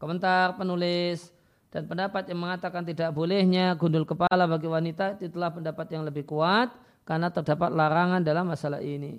Komentar 0.00 0.56
penulis 0.56 1.33
dan 1.74 1.90
pendapat 1.90 2.30
yang 2.30 2.38
mengatakan 2.38 2.86
tidak 2.86 3.10
bolehnya 3.10 3.74
gundul 3.74 4.06
kepala 4.06 4.46
bagi 4.46 4.70
wanita 4.70 5.18
itulah 5.18 5.50
pendapat 5.50 5.90
yang 5.90 6.06
lebih 6.06 6.22
kuat 6.22 6.70
karena 7.02 7.34
terdapat 7.34 7.74
larangan 7.74 8.22
dalam 8.22 8.46
masalah 8.46 8.78
ini. 8.78 9.18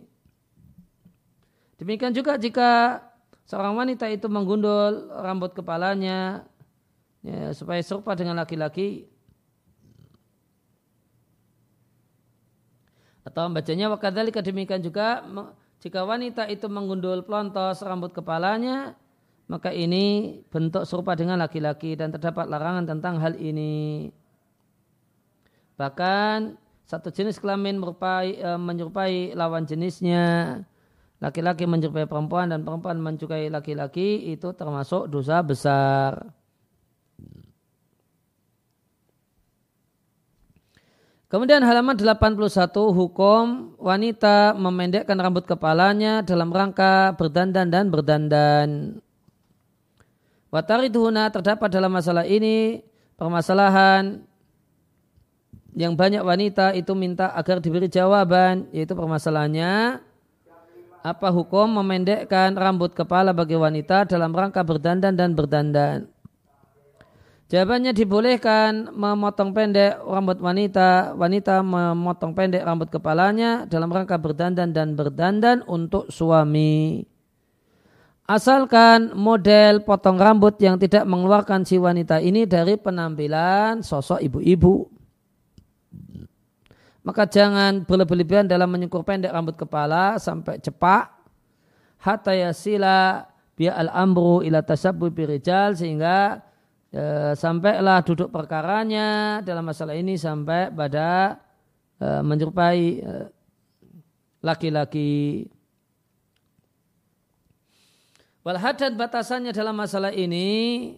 Demikian 1.76 2.15
juga 2.15 2.39
jika 2.39 3.04
seorang 3.44 3.76
wanita 3.76 4.08
itu 4.08 4.32
menggundul 4.32 5.12
rambut 5.20 5.52
kepalanya 5.52 6.48
ya, 7.20 7.52
supaya 7.52 7.84
serupa 7.84 8.15
dengan 8.15 8.39
laki-laki 8.39 9.04
atau 13.28 13.52
bacanya 13.52 13.91
wakadhalika 13.91 14.39
demikian 14.39 14.80
juga 14.80 15.28
jika 15.84 16.08
wanita 16.08 16.48
itu 16.48 16.72
menggundul 16.72 17.20
pelontos 17.28 17.84
rambut 17.84 18.15
kepalanya 18.15 18.96
maka 19.46 19.70
ini 19.70 20.38
bentuk 20.50 20.90
serupa 20.90 21.14
dengan 21.14 21.38
laki-laki 21.38 21.94
dan 21.94 22.10
terdapat 22.10 22.50
larangan 22.50 22.90
tentang 22.90 23.22
hal 23.22 23.38
ini. 23.38 24.10
Bahkan 25.78 26.58
satu 26.86 27.14
jenis 27.14 27.38
kelamin 27.38 27.78
merupai, 27.78 28.42
e, 28.42 28.50
menyerupai 28.58 29.38
lawan 29.38 29.70
jenisnya. 29.70 30.62
Laki-laki 31.22 31.70
menyerupai 31.70 32.10
perempuan 32.10 32.50
dan 32.50 32.66
perempuan 32.66 32.98
mencukai 33.02 33.48
laki-laki 33.50 34.34
itu 34.34 34.50
termasuk 34.54 35.10
dosa 35.10 35.42
besar. 35.46 36.26
Kemudian 41.26 41.66
halaman 41.66 41.98
81 41.98 42.38
hukum 42.94 43.76
wanita 43.82 44.54
memendekkan 44.56 45.18
rambut 45.18 45.44
kepalanya 45.50 46.22
dalam 46.22 46.54
rangka 46.54 47.18
berdandan 47.18 47.68
dan 47.74 47.90
berdandan. 47.90 49.02
Watariduhuna 50.56 51.28
terdapat 51.36 51.68
dalam 51.68 51.91
masalah 51.91 52.24
ini 52.24 52.80
permasalahan 53.20 54.24
yang 55.76 56.00
banyak 56.00 56.24
wanita 56.24 56.72
itu 56.80 56.96
minta 56.96 57.36
agar 57.36 57.60
diberi 57.60 57.91
jawaban 57.91 58.72
yaitu 58.72 58.96
permasalahannya 58.96 60.00
apa 61.04 61.28
hukum 61.36 61.84
memendekkan 61.84 62.56
rambut 62.56 62.96
kepala 62.96 63.36
bagi 63.36 63.60
wanita 63.60 64.08
dalam 64.08 64.32
rangka 64.32 64.63
berdandan 64.63 65.20
dan 65.20 65.36
berdandan. 65.36 66.08
Jawabannya 67.52 67.91
dibolehkan 67.91 68.96
memotong 68.96 69.52
pendek 69.52 70.00
rambut 70.08 70.39
wanita, 70.39 71.20
wanita 71.20 71.62
memotong 71.68 72.32
pendek 72.32 72.63
rambut 72.63 72.88
kepalanya 72.88 73.68
dalam 73.68 73.91
rangka 73.91 74.15
berdandan 74.18 74.72
dan 74.72 74.96
berdandan 74.96 75.68
untuk 75.68 76.08
suami. 76.08 77.04
Asalkan 78.26 79.14
model 79.14 79.86
potong 79.86 80.18
rambut 80.18 80.58
yang 80.58 80.82
tidak 80.82 81.06
mengeluarkan 81.06 81.62
si 81.62 81.78
wanita 81.78 82.18
ini 82.18 82.50
dari 82.50 82.74
penampilan 82.74 83.86
sosok 83.86 84.18
ibu-ibu. 84.18 84.90
Maka 87.06 87.30
jangan 87.30 87.86
berlebihan 87.86 88.50
dalam 88.50 88.66
menyukur 88.74 89.06
pendek 89.06 89.30
rambut 89.30 89.54
kepala 89.54 90.18
sampai 90.18 90.58
cepak. 90.58 91.14
Hatta 92.02 92.34
yasila 92.34 93.30
biya 93.54 93.78
al-amru 93.78 94.42
ila 94.42 94.66
tasabbu 94.66 95.14
birijal 95.14 95.78
sehingga 95.78 96.42
e, 96.90 97.38
sampailah 97.38 98.02
duduk 98.02 98.34
perkaranya 98.34 99.38
dalam 99.46 99.70
masalah 99.70 99.94
ini 99.94 100.18
sampai 100.18 100.74
pada 100.74 101.38
e, 102.02 102.08
menyerupai 102.26 103.06
e, 103.06 103.12
laki-laki. 104.42 105.46
Walhadat 108.46 108.94
batasannya 108.94 109.50
dalam 109.50 109.74
masalah 109.74 110.14
ini 110.14 110.94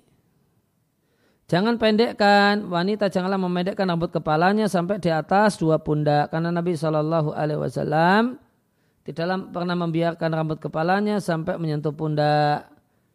Jangan 1.48 1.80
pendekkan 1.80 2.68
wanita 2.68 3.08
janganlah 3.08 3.40
memendekkan 3.40 3.88
rambut 3.88 4.12
kepalanya 4.12 4.68
sampai 4.68 5.00
di 5.00 5.08
atas 5.08 5.56
dua 5.56 5.80
pundak 5.80 6.28
karena 6.28 6.52
Nabi 6.52 6.76
Shallallahu 6.76 7.32
Alaihi 7.32 7.64
Wasallam 7.64 8.36
tidak 9.08 9.56
pernah 9.56 9.80
membiarkan 9.80 10.28
rambut 10.28 10.60
kepalanya 10.60 11.24
sampai 11.24 11.56
menyentuh 11.56 11.96
pundak 11.96 12.68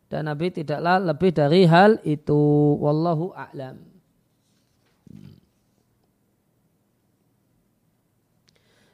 dan 0.08 0.24
Nabi 0.24 0.48
tidaklah 0.48 0.96
lebih 0.96 1.36
dari 1.36 1.68
hal 1.68 2.00
itu. 2.08 2.40
Wallahu 2.80 3.36
a'lam. 3.36 3.84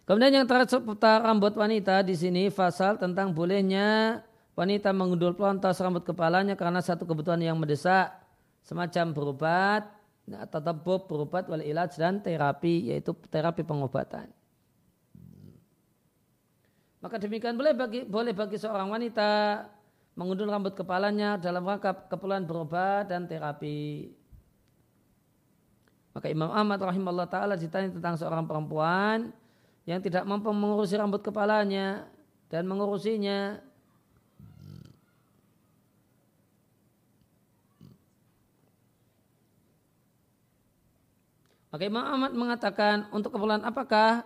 Kemudian 0.02 0.42
yang 0.42 0.46
terakhir 0.50 0.82
seputar 0.82 1.22
rambut 1.22 1.54
wanita 1.54 2.02
di 2.02 2.18
sini 2.18 2.50
fasal 2.50 2.98
tentang 2.98 3.30
bolehnya 3.30 4.18
wanita 4.58 4.90
mengundul 4.90 5.38
pelontos 5.38 5.78
rambut 5.78 6.02
kepalanya 6.02 6.58
karena 6.58 6.82
satu 6.82 7.06
kebutuhan 7.06 7.38
yang 7.38 7.54
mendesak 7.54 8.10
semacam 8.66 9.14
berobat 9.14 9.86
atau 10.26 10.58
tebub 10.58 11.06
berobat 11.06 11.46
wal 11.46 11.62
ilaj 11.62 11.94
dan 11.94 12.18
terapi 12.18 12.90
yaitu 12.90 13.14
terapi 13.30 13.62
pengobatan. 13.62 14.26
Maka 16.98 17.22
demikian 17.22 17.54
boleh 17.54 17.70
bagi 17.70 18.02
boleh 18.02 18.34
bagi 18.34 18.58
seorang 18.58 18.90
wanita 18.90 19.62
mengundul 20.18 20.50
rambut 20.50 20.74
kepalanya 20.74 21.38
dalam 21.38 21.62
rangka 21.62 21.94
keperluan 22.10 22.42
berobat 22.42 23.06
dan 23.06 23.30
terapi. 23.30 24.10
Maka 26.10 26.26
Imam 26.34 26.50
Ahmad 26.50 26.82
rahimahullah 26.82 27.30
taala 27.30 27.54
ditanya 27.54 27.94
tentang 27.94 28.18
seorang 28.18 28.42
perempuan 28.42 29.30
yang 29.86 30.02
tidak 30.02 30.26
mampu 30.26 30.50
mengurusi 30.50 30.98
rambut 30.98 31.22
kepalanya 31.22 32.10
dan 32.50 32.66
mengurusinya 32.66 33.67
Maka 41.68 41.82
Imam 41.84 42.00
Ahmad 42.00 42.32
mengatakan 42.32 43.12
untuk 43.12 43.36
keperluan 43.36 43.60
apakah 43.60 44.24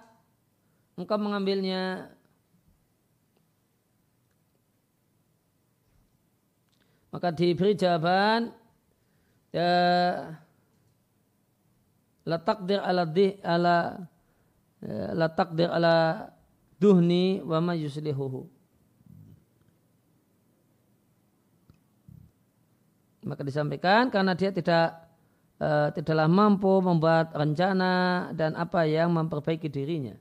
engkau 0.95 1.19
mengambilnya? 1.19 2.15
Maka 7.11 7.29
diberi 7.35 7.77
jawaban 7.77 8.55
ya 9.53 9.75
la 12.25 12.39
takdir 12.41 12.81
ala 12.81 13.05
di 13.05 13.37
ala 13.45 14.07
ya, 14.81 15.13
la 15.13 15.29
takdir 15.29 15.69
ala 15.69 16.31
duhni 16.79 17.43
wa 17.43 17.59
ma 17.59 17.75
yuslihuhu. 17.75 18.49
Maka 23.23 23.43
disampaikan 23.45 24.09
karena 24.09 24.33
dia 24.33 24.51
tidak 24.55 25.02
uh, 25.63 25.89
tidaklah 25.95 26.27
mampu 26.27 26.83
membuat 26.83 27.31
rencana 27.31 28.29
dan 28.35 28.59
apa 28.59 28.83
yang 28.91 29.15
memperbaiki 29.15 29.71
dirinya. 29.71 30.19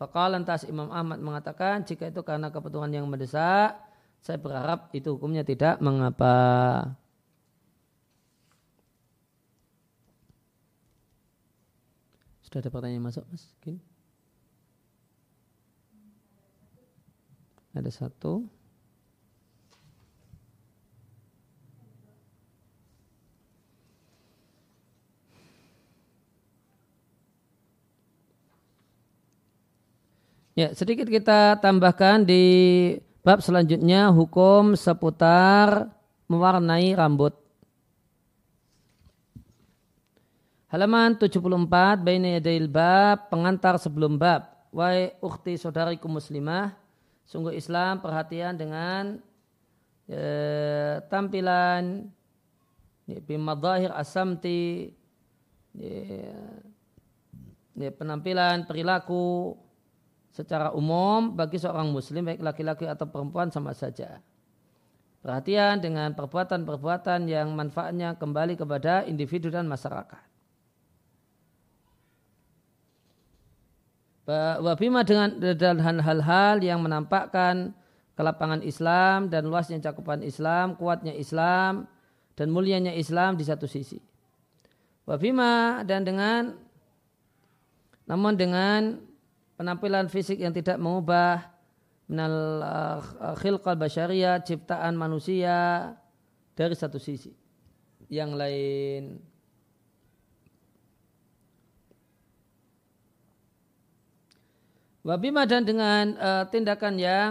Fakalan 0.00 0.42
tas 0.42 0.66
Imam 0.66 0.90
Ahmad 0.90 1.20
mengatakan 1.22 1.84
jika 1.84 2.10
itu 2.10 2.24
karena 2.26 2.50
kebutuhan 2.50 2.90
yang 2.90 3.06
mendesak, 3.06 3.78
saya 4.18 4.40
berharap 4.40 4.90
itu 4.96 5.14
hukumnya 5.14 5.44
tidak 5.46 5.78
mengapa. 5.78 6.34
Sudah 12.42 12.58
ada 12.66 12.70
pertanyaan 12.72 13.06
masuk, 13.06 13.22
Mas? 13.30 13.46
Gini. 13.62 13.78
Ada 17.72 17.88
satu. 17.88 18.44
Ya, 30.52 30.68
sedikit 30.76 31.08
kita 31.08 31.56
tambahkan 31.64 32.28
di 32.28 32.44
bab 33.24 33.40
selanjutnya 33.40 34.12
hukum 34.12 34.76
seputar 34.76 35.88
mewarnai 36.28 36.92
rambut. 36.92 37.32
Halaman 40.68 41.16
74 41.16 42.04
Baina 42.04 42.36
Yadail 42.36 42.68
Bab 42.68 43.32
pengantar 43.32 43.80
sebelum 43.80 44.20
bab. 44.20 44.44
Wahai 44.76 45.16
ukhti 45.24 45.56
saudariku 45.56 46.04
muslimah, 46.04 46.76
sungguh 47.24 47.56
Islam 47.56 48.04
perhatian 48.04 48.52
dengan 48.52 49.24
ya, 50.04 51.00
tampilan 51.08 52.12
ya, 53.08 53.24
bimadahir 53.24 53.88
asamti 53.96 54.92
ya, 55.72 56.28
ya, 57.72 57.88
penampilan 57.96 58.68
perilaku 58.68 59.56
secara 60.32 60.72
umum 60.72 61.36
bagi 61.36 61.60
seorang 61.60 61.92
muslim 61.92 62.24
baik 62.24 62.40
laki-laki 62.40 62.88
atau 62.88 63.04
perempuan 63.04 63.52
sama 63.52 63.76
saja. 63.76 64.18
Perhatian 65.22 65.78
dengan 65.78 66.16
perbuatan-perbuatan 66.18 67.30
yang 67.30 67.54
manfaatnya 67.54 68.18
kembali 68.18 68.58
kepada 68.58 69.06
individu 69.06 69.52
dan 69.52 69.70
masyarakat. 69.70 70.32
Wabima 74.62 75.06
dengan 75.06 75.36
dan 75.38 75.78
hal-hal 75.78 76.62
yang 76.62 76.82
menampakkan 76.82 77.74
kelapangan 78.18 78.62
Islam 78.66 79.30
dan 79.30 79.46
luasnya 79.46 79.78
cakupan 79.78 80.26
Islam, 80.26 80.74
kuatnya 80.74 81.14
Islam 81.14 81.86
dan 82.34 82.48
mulianya 82.50 82.94
Islam 82.96 83.36
di 83.36 83.44
satu 83.44 83.68
sisi. 83.68 83.98
Wabima 85.06 85.82
dan 85.86 86.06
dengan 86.06 86.54
namun 88.06 88.34
dengan 88.34 88.98
penampilan 89.62 90.10
fisik 90.10 90.42
yang 90.42 90.50
tidak 90.50 90.74
mengubah. 90.82 91.46
Minal 92.10 92.58
uh, 92.66 92.98
khilqal 93.38 93.78
basyariyah 93.78 94.42
ciptaan 94.42 94.98
manusia 94.98 95.94
dari 96.58 96.74
satu 96.74 96.98
sisi. 96.98 97.30
Yang 98.10 98.30
lain 98.34 99.02
Wabima 105.02 105.46
dan 105.50 105.66
dengan 105.66 106.14
uh, 106.14 106.46
tindakan 106.46 106.94
yang 106.94 107.30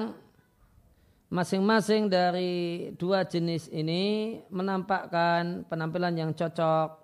masing-masing 1.32 2.12
dari 2.12 2.92
dua 3.00 3.24
jenis 3.24 3.72
ini 3.72 4.40
menampakkan 4.52 5.64
penampilan 5.72 6.12
yang 6.20 6.32
cocok 6.36 7.00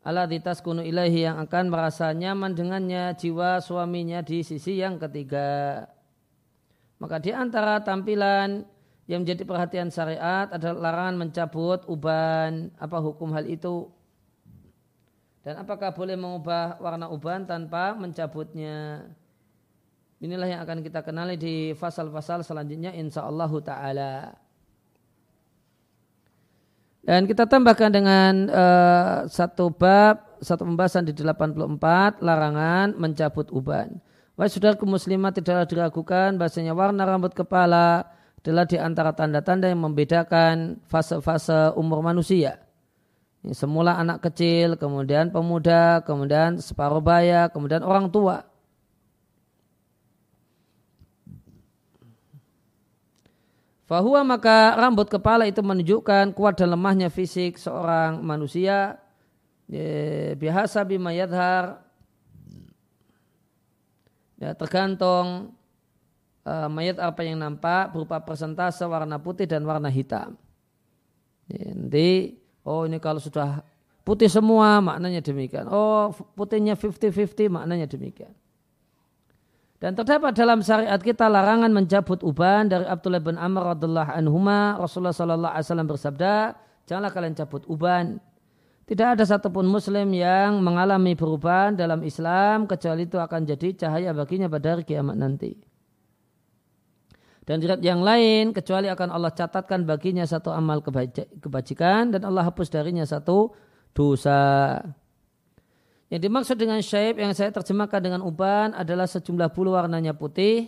Allah 0.00 0.24
kunu 0.64 0.80
ilahi 0.80 1.28
yang 1.28 1.36
akan 1.44 1.68
merasa 1.68 2.08
nyaman 2.16 2.56
dengannya 2.56 3.12
jiwa 3.20 3.60
suaminya 3.60 4.24
di 4.24 4.40
sisi 4.40 4.80
yang 4.80 4.96
ketiga. 4.96 5.84
Maka 6.96 7.20
di 7.20 7.36
antara 7.36 7.84
tampilan 7.84 8.64
yang 9.04 9.20
menjadi 9.24 9.44
perhatian 9.44 9.92
syariat 9.92 10.48
adalah 10.48 10.88
larangan 10.88 11.16
mencabut 11.20 11.84
uban. 11.84 12.72
Apa 12.80 12.96
hukum 12.96 13.28
hal 13.36 13.44
itu? 13.44 13.92
Dan 15.44 15.60
apakah 15.60 15.92
boleh 15.92 16.16
mengubah 16.16 16.80
warna 16.80 17.08
uban 17.12 17.44
tanpa 17.44 17.92
mencabutnya? 17.92 19.04
Inilah 20.20 20.48
yang 20.48 20.60
akan 20.64 20.84
kita 20.84 21.00
kenali 21.00 21.40
di 21.40 21.72
fasal-fasal 21.76 22.44
selanjutnya 22.44 22.92
insya 22.92 23.24
Allah 23.24 23.52
ta'ala. 23.60 24.12
Dan 27.00 27.24
kita 27.24 27.48
tambahkan 27.48 27.88
dengan 27.88 28.32
uh, 28.52 29.24
satu 29.24 29.72
bab, 29.72 30.36
satu 30.44 30.68
pembahasan 30.68 31.08
di 31.08 31.16
84, 31.16 32.20
larangan 32.20 32.92
mencabut 32.92 33.48
uban. 33.56 33.96
Wahai 34.36 34.52
saudaraku 34.52 34.84
muslimah 34.88 35.32
tidaklah 35.32 35.68
diragukan 35.68 36.36
bahasanya 36.40 36.72
warna 36.72 37.04
rambut 37.04 37.32
kepala 37.36 38.08
adalah 38.40 38.64
di 38.64 38.80
antara 38.80 39.12
tanda-tanda 39.12 39.68
yang 39.68 39.84
membedakan 39.84 40.80
fase-fase 40.88 41.76
umur 41.76 42.00
manusia. 42.00 42.60
Semula 43.52 43.96
anak 43.96 44.20
kecil, 44.20 44.76
kemudian 44.76 45.32
pemuda, 45.32 46.04
kemudian 46.04 46.60
separuh 46.60 47.00
baya, 47.00 47.48
kemudian 47.48 47.80
orang 47.80 48.12
tua. 48.12 48.49
Fahuwa 53.90 54.22
maka 54.22 54.78
rambut 54.78 55.10
kepala 55.10 55.50
itu 55.50 55.66
menunjukkan 55.66 56.30
kuat 56.38 56.62
dan 56.62 56.70
lemahnya 56.70 57.10
fisik 57.10 57.58
seorang 57.58 58.22
manusia. 58.22 59.02
Biasa 60.38 60.86
bimayadhar. 60.86 61.82
Ya, 64.38 64.54
tergantung 64.54 65.58
uh, 66.46 66.68
mayat 66.70 67.02
apa 67.02 67.26
yang 67.26 67.42
nampak 67.42 67.90
berupa 67.90 68.22
persentase 68.22 68.86
warna 68.86 69.18
putih 69.18 69.50
dan 69.50 69.66
warna 69.66 69.90
hitam. 69.90 70.38
Ya, 71.50 71.74
nanti, 71.74 72.38
oh 72.62 72.86
ini 72.86 73.02
kalau 73.02 73.18
sudah 73.18 73.60
putih 74.06 74.30
semua 74.30 74.78
maknanya 74.78 75.18
demikian. 75.18 75.66
Oh 75.66 76.14
putihnya 76.38 76.78
50-50 76.78 77.50
maknanya 77.50 77.90
demikian. 77.90 78.32
Dan 79.80 79.96
terdapat 79.96 80.36
dalam 80.36 80.60
syariat 80.60 81.00
kita 81.00 81.24
larangan 81.24 81.72
mencabut 81.72 82.20
uban 82.20 82.68
dari 82.68 82.84
Abdullah 82.84 83.24
bin 83.24 83.40
Amr 83.40 83.72
radhiallahu 83.72 84.12
anhuma 84.12 84.76
Rasulullah 84.76 85.16
sallallahu 85.16 85.56
alaihi 85.56 85.64
wasallam 85.64 85.88
bersabda, 85.88 86.34
janganlah 86.84 87.12
kalian 87.16 87.32
cabut 87.32 87.64
uban. 87.64 88.20
Tidak 88.84 89.16
ada 89.16 89.24
satupun 89.24 89.64
muslim 89.64 90.12
yang 90.12 90.60
mengalami 90.60 91.16
perubahan 91.16 91.80
dalam 91.80 92.04
Islam 92.04 92.68
kecuali 92.68 93.08
itu 93.08 93.16
akan 93.16 93.40
jadi 93.48 93.68
cahaya 93.72 94.12
baginya 94.12 94.52
pada 94.52 94.76
hari 94.76 94.84
kiamat 94.84 95.16
nanti. 95.16 95.56
Dan 97.48 97.64
di 97.64 97.66
yang 97.80 98.04
lain 98.04 98.52
kecuali 98.52 98.92
akan 98.92 99.08
Allah 99.16 99.32
catatkan 99.32 99.88
baginya 99.88 100.28
satu 100.28 100.52
amal 100.52 100.84
kebajikan 100.84 102.12
dan 102.12 102.20
Allah 102.28 102.44
hapus 102.44 102.68
darinya 102.68 103.06
satu 103.08 103.56
dosa. 103.96 104.76
Yang 106.10 106.20
dimaksud 106.26 106.56
dengan 106.58 106.82
syaib 106.82 107.22
yang 107.22 107.30
saya 107.38 107.54
terjemahkan 107.54 108.02
dengan 108.02 108.20
uban 108.26 108.74
adalah 108.74 109.06
sejumlah 109.06 109.54
bulu 109.54 109.78
warnanya 109.78 110.10
putih, 110.10 110.66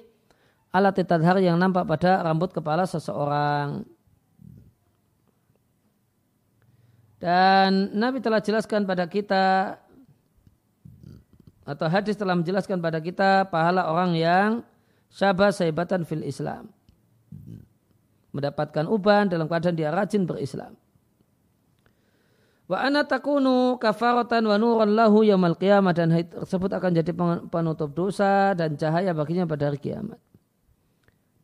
alat 0.70 1.02
tadhar 1.02 1.42
yang 1.42 1.58
nampak 1.58 1.82
pada 1.82 2.22
rambut 2.22 2.54
kepala 2.54 2.86
seseorang. 2.86 3.82
Dan 7.18 7.90
Nabi 7.94 8.22
telah 8.22 8.38
jelaskan 8.38 8.86
pada 8.86 9.06
kita 9.06 9.78
atau 11.62 11.86
hadis 11.86 12.18
telah 12.18 12.34
menjelaskan 12.34 12.82
pada 12.82 12.98
kita 12.98 13.46
pahala 13.46 13.86
orang 13.86 14.18
yang 14.18 14.48
syabah 15.10 15.54
saibatan 15.54 16.02
fil 16.02 16.26
Islam. 16.26 16.70
Mendapatkan 18.34 18.90
uban 18.90 19.30
dalam 19.30 19.46
keadaan 19.46 19.78
dia 19.78 19.94
rajin 19.94 20.26
berislam. 20.26 20.74
Wa 22.72 22.88
ana 22.88 23.04
takunu 23.04 23.76
kafaratan 23.76 24.48
wa 24.48 24.56
nuran 24.56 24.96
lahu 24.96 25.20
yaumal 25.20 25.60
qiyamah 25.60 25.92
dan 25.92 26.08
hal 26.08 26.24
tersebut 26.24 26.72
akan 26.72 26.96
jadi 26.96 27.12
penutup 27.52 27.92
dosa 27.92 28.56
dan 28.56 28.80
cahaya 28.80 29.12
baginya 29.12 29.44
pada 29.44 29.68
hari 29.68 29.76
kiamat. 29.76 30.16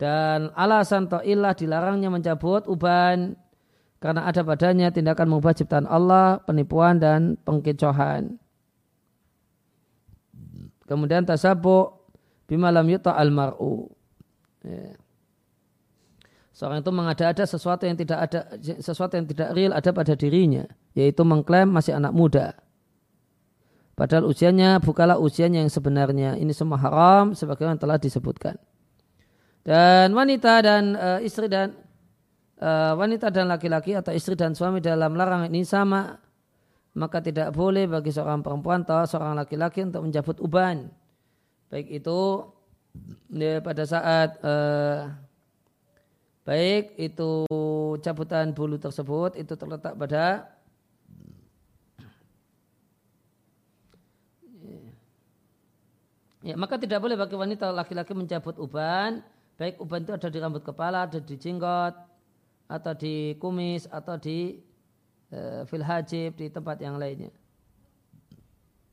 Dan 0.00 0.48
alasan 0.56 1.04
ta'ilah 1.04 1.52
dilarangnya 1.52 2.08
mencabut 2.08 2.64
uban 2.64 3.36
karena 4.00 4.24
ada 4.24 4.40
padanya 4.40 4.88
tindakan 4.88 5.28
mengubah 5.28 5.52
ciptaan 5.52 5.84
Allah, 5.84 6.40
penipuan 6.48 6.96
dan 6.96 7.36
pengkecohan. 7.44 8.40
Kemudian 10.88 11.28
tasabuk 11.28 12.08
bimalam 12.48 12.88
yuta 12.88 13.12
al-mar'u. 13.12 13.84
Ya. 14.64 14.96
Seorang 16.56 16.82
itu 16.82 16.90
mengada-ada 16.90 17.44
sesuatu 17.46 17.86
yang 17.86 17.94
tidak 17.94 18.18
ada 18.18 18.40
sesuatu 18.82 19.14
yang 19.14 19.30
tidak 19.30 19.54
real 19.54 19.70
ada 19.70 19.94
pada 19.94 20.18
dirinya, 20.18 20.66
yaitu 20.98 21.22
mengklaim 21.22 21.70
masih 21.70 21.94
anak 21.94 22.10
muda. 22.10 22.58
Padahal 23.94 24.26
usianya 24.26 24.82
bukanlah 24.82 25.22
usianya 25.22 25.62
yang 25.62 25.70
sebenarnya. 25.70 26.34
Ini 26.34 26.50
semua 26.50 26.78
haram 26.82 27.38
sebagaimana 27.38 27.78
telah 27.78 28.02
disebutkan. 28.02 28.58
Dan 29.62 30.10
wanita 30.10 30.58
dan 30.58 30.98
uh, 30.98 31.20
istri 31.22 31.46
dan 31.46 31.78
uh, 32.58 32.98
wanita 32.98 33.30
dan 33.30 33.46
laki-laki 33.46 33.94
atau 33.94 34.10
istri 34.10 34.34
dan 34.34 34.58
suami 34.58 34.82
dalam 34.82 35.14
larangan 35.14 35.50
ini 35.50 35.62
sama 35.62 36.18
maka 36.98 37.22
tidak 37.22 37.54
boleh 37.54 37.86
bagi 37.86 38.10
seorang 38.10 38.42
perempuan 38.42 38.82
atau 38.82 39.06
seorang 39.06 39.38
laki-laki 39.38 39.86
untuk 39.86 40.02
menjabut 40.02 40.42
uban. 40.42 40.90
Baik 41.70 42.02
itu 42.02 42.48
ya, 43.30 43.62
pada 43.62 43.86
saat 43.86 44.34
uh, 44.42 45.14
Baik 46.48 46.96
itu 46.96 47.44
cabutan 48.00 48.56
bulu 48.56 48.80
tersebut 48.80 49.36
itu 49.36 49.52
terletak 49.52 49.92
pada 50.00 50.48
Ya, 56.38 56.54
maka 56.54 56.78
tidak 56.78 57.02
boleh 57.02 57.18
bagi 57.18 57.34
wanita 57.34 57.74
laki-laki 57.74 58.14
mencabut 58.14 58.54
uban, 58.62 59.26
baik 59.58 59.82
uban 59.82 60.06
itu 60.06 60.14
ada 60.14 60.30
di 60.30 60.38
rambut 60.38 60.62
kepala, 60.62 61.10
ada 61.10 61.18
di 61.18 61.34
jenggot, 61.34 61.98
atau 62.70 62.92
di 62.94 63.34
kumis, 63.42 63.90
atau 63.90 64.14
di 64.14 64.62
e, 65.34 65.38
fil 65.66 65.82
hajib, 65.82 66.38
di 66.38 66.46
tempat 66.46 66.78
yang 66.78 66.94
lainnya. 66.94 67.34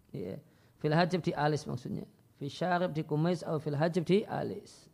Ya. 0.10 0.42
Fil 0.82 0.96
hajib 0.98 1.22
di 1.22 1.38
alis 1.38 1.70
maksudnya. 1.70 2.10
Fil 2.42 2.50
syarib 2.50 2.98
di 2.98 3.06
kumis, 3.06 3.46
atau 3.46 3.62
fil 3.62 3.78
hajib 3.78 4.10
di 4.10 4.26
alis. 4.26 4.90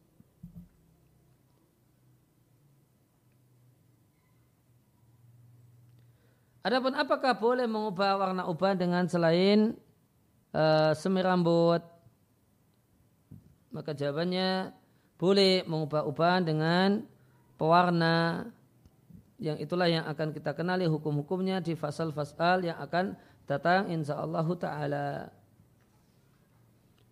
Adapun 6.61 6.93
apakah 6.93 7.33
boleh 7.33 7.65
mengubah 7.65 8.19
warna 8.21 8.43
uban 8.45 8.77
dengan 8.77 9.07
selain 9.07 9.73
uh, 10.53 10.93
semi 10.93 11.23
rambut? 11.23 12.00
Maka 13.71 13.95
jawabannya 13.95 14.75
boleh 15.15 15.63
mengubah 15.63 16.03
uban 16.03 16.43
dengan 16.43 17.07
pewarna 17.55 18.47
yang 19.41 19.57
itulah 19.57 19.89
yang 19.89 20.05
akan 20.05 20.35
kita 20.37 20.53
kenali 20.53 20.85
hukum-hukumnya 20.85 21.65
di 21.65 21.73
fasal-fasal 21.73 22.61
yang 22.61 22.77
akan 22.77 23.17
datang 23.49 23.89
insya 23.89 24.21
Allah 24.21 24.45
Ta'ala. 24.53 25.07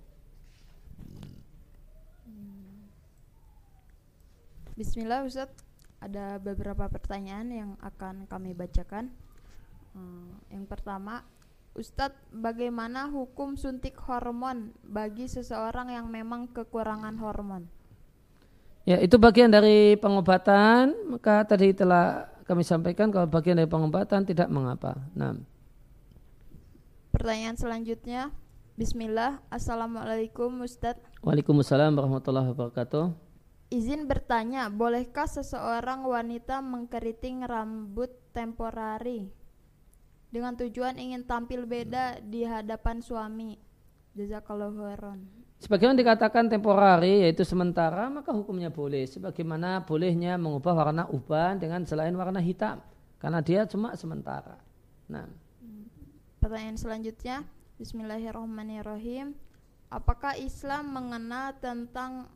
Bismillah 4.79 5.27
Ustaz, 5.27 5.51
ada 5.99 6.39
beberapa 6.39 6.87
pertanyaan 6.87 7.49
yang 7.51 7.71
akan 7.83 8.31
kami 8.31 8.55
bacakan. 8.55 9.11
Hmm, 9.95 10.39
yang 10.51 10.65
pertama, 10.71 11.27
Ustadz, 11.75 12.19
bagaimana 12.35 13.07
hukum 13.11 13.55
suntik 13.55 13.99
hormon 14.03 14.75
bagi 14.83 15.31
seseorang 15.31 15.95
yang 15.95 16.07
memang 16.11 16.51
kekurangan 16.51 17.19
hormon? 17.19 17.71
Ya, 18.89 18.99
itu 18.99 19.21
bagian 19.21 19.53
dari 19.53 19.95
pengobatan. 20.01 20.97
Maka 21.13 21.45
tadi 21.45 21.77
telah 21.77 22.31
kami 22.49 22.65
sampaikan 22.65 23.13
kalau 23.13 23.29
bagian 23.29 23.61
dari 23.61 23.69
pengobatan 23.69 24.25
tidak 24.25 24.49
mengapa. 24.49 24.97
Nah. 25.13 25.37
Pertanyaan 27.13 27.59
selanjutnya, 27.59 28.33
Bismillah, 28.79 29.43
Assalamualaikum 29.51 30.63
Ustadz. 30.63 31.03
Waalaikumsalam 31.27 31.91
warahmatullahi 31.99 32.55
wabarakatuh. 32.55 33.28
Izin 33.69 34.09
bertanya, 34.09 34.73
bolehkah 34.73 35.29
seseorang 35.29 36.09
wanita 36.09 36.65
mengkeriting 36.65 37.45
rambut 37.45 38.09
temporari 38.33 39.29
dengan 40.33 40.57
tujuan 40.57 40.97
ingin 40.97 41.29
tampil 41.29 41.69
beda 41.69 42.25
di 42.25 42.49
hadapan 42.49 43.05
suami? 43.05 43.61
Jazakallahu 44.17 44.73
khairan. 44.73 45.21
Sebagaimana 45.59 46.01
dikatakan 46.01 46.49
temporari 46.49 47.29
yaitu 47.29 47.45
sementara 47.45 48.09
maka 48.09 48.33
hukumnya 48.33 48.73
boleh. 48.73 49.05
Sebagaimana 49.05 49.85
bolehnya 49.85 50.41
mengubah 50.41 50.73
warna 50.73 51.05
uban 51.13 51.61
dengan 51.61 51.85
selain 51.85 52.17
warna 52.17 52.41
hitam 52.41 52.81
karena 53.21 53.45
dia 53.45 53.69
cuma 53.69 53.93
sementara. 53.99 54.57
Nah. 55.13 55.29
Pertanyaan 56.39 56.79
selanjutnya, 56.79 57.43
Bismillahirrahmanirrahim. 57.77 59.35
Apakah 59.91 60.39
Islam 60.39 60.95
mengenal 60.95 61.59
tentang 61.59 62.31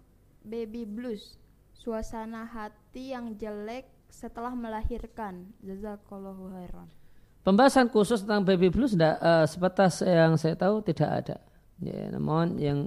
baby 0.44 0.86
blues, 0.86 1.38
suasana 1.74 2.46
hati 2.46 3.14
yang 3.14 3.34
jelek 3.38 3.88
setelah 4.12 4.52
melahirkan. 4.52 5.48
Jazakallahu 5.64 6.52
khairan. 6.52 6.88
Pembahasan 7.42 7.90
khusus 7.90 8.22
tentang 8.22 8.46
baby 8.46 8.70
blues 8.70 8.94
tidak 8.94 9.18
uh, 9.18 9.46
sebatas 9.50 9.98
yang 10.06 10.38
saya 10.38 10.54
tahu 10.54 10.78
tidak 10.86 11.10
ada. 11.10 11.36
Ya, 11.82 12.06
namun 12.14 12.54
yang 12.62 12.78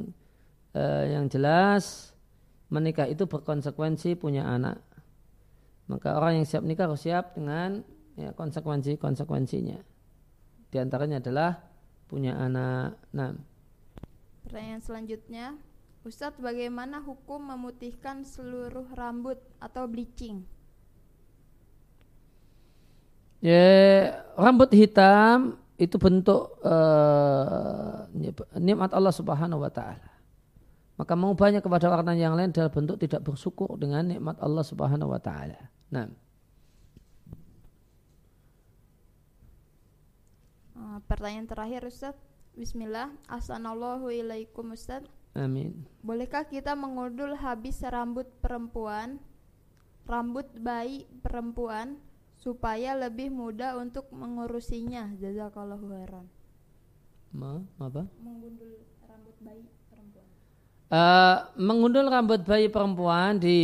uh, 0.72 1.04
yang 1.04 1.28
jelas 1.28 2.16
menikah 2.72 3.04
itu 3.04 3.28
berkonsekuensi 3.28 4.16
punya 4.16 4.48
anak. 4.48 4.80
Maka 5.92 6.16
orang 6.16 6.40
yang 6.40 6.48
siap 6.48 6.64
nikah 6.64 6.88
harus 6.88 7.04
siap 7.04 7.36
dengan 7.36 7.84
ya, 8.16 8.32
konsekuensi-konsekuensinya. 8.32 9.80
Di 10.72 10.78
antaranya 10.80 11.20
adalah 11.20 11.62
punya 12.08 12.40
anak. 12.40 12.96
Nah. 13.14 13.36
Pertanyaan 14.48 14.82
selanjutnya, 14.82 15.46
Ustadz, 16.06 16.38
bagaimana 16.38 17.02
hukum 17.02 17.50
memutihkan 17.50 18.22
seluruh 18.22 18.86
rambut 18.94 19.42
atau 19.58 19.90
bleaching? 19.90 20.46
Ya, 23.42 24.22
rambut 24.38 24.70
hitam 24.70 25.58
itu 25.82 25.98
bentuk 25.98 26.62
uh, 26.62 28.06
nikmat 28.54 28.94
Allah 28.94 29.10
Subhanahu 29.10 29.66
wa 29.66 29.74
taala. 29.74 30.14
Maka 30.94 31.18
mengubahnya 31.18 31.60
kepada 31.60 31.90
warna 31.90 32.14
yang 32.14 32.38
lain 32.38 32.54
adalah 32.54 32.70
bentuk 32.70 33.02
tidak 33.02 33.26
bersyukur 33.26 33.74
dengan 33.76 34.06
nikmat 34.06 34.38
Allah 34.38 34.62
Subhanahu 34.62 35.10
wa 35.10 35.18
taala. 35.18 35.58
Nah. 35.90 36.06
Uh, 40.78 41.02
pertanyaan 41.10 41.50
terakhir 41.50 41.82
Ustaz. 41.90 42.14
Bismillah. 42.54 43.10
Assalamualaikum 43.26 44.70
Ustaz. 44.70 45.02
Amin. 45.36 45.76
Bolehkah 46.00 46.48
kita 46.48 46.80
mengudul 46.80 47.36
habis 47.36 47.84
rambut 47.84 48.24
perempuan, 48.40 49.20
rambut 50.08 50.48
bayi 50.56 51.04
perempuan 51.20 52.00
supaya 52.40 52.96
lebih 52.96 53.28
mudah 53.36 53.76
untuk 53.76 54.08
mengurusinya? 54.16 55.12
Jazakallahu 55.20 55.92
khairan. 55.92 56.26
Ma, 57.36 57.60
apa? 57.84 58.08
Mengundul 58.24 58.80
rambut 59.04 59.36
bayi 59.44 59.68
perempuan. 59.92 60.28
Uh, 60.88 61.38
mengundul 61.60 62.08
rambut 62.08 62.42
bayi 62.48 62.72
perempuan 62.72 63.36
di 63.36 63.58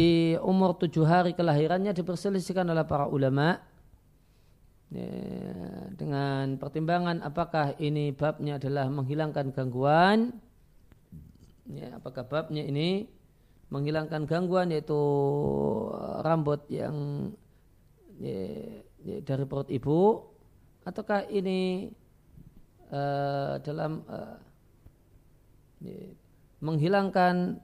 umur 0.43 0.75
tujuh 0.75 1.07
hari 1.07 1.31
kelahirannya 1.31 1.95
diperselisihkan 1.95 2.67
oleh 2.67 2.83
para 2.83 3.07
ulama 3.07 3.63
ya, 4.91 5.07
dengan 5.95 6.59
pertimbangan 6.59 7.23
apakah 7.23 7.79
ini 7.79 8.11
babnya 8.11 8.59
adalah 8.59 8.91
menghilangkan 8.91 9.55
gangguan 9.55 10.35
ya, 11.75 11.97
apakah 11.97 12.27
babnya 12.27 12.63
ini 12.65 13.07
menghilangkan 13.71 14.27
gangguan 14.27 14.71
yaitu 14.71 14.97
uh, 15.95 16.19
rambut 16.23 16.67
yang 16.67 17.29
ya, 18.19 18.41
ya, 19.03 19.17
dari 19.23 19.45
perut 19.47 19.71
ibu? 19.71 20.27
Ataukah 20.83 21.29
ini 21.29 21.91
uh, 22.91 23.61
dalam 23.61 24.03
uh, 24.09 24.37
ya, 25.85 26.11
menghilangkan 26.59 27.61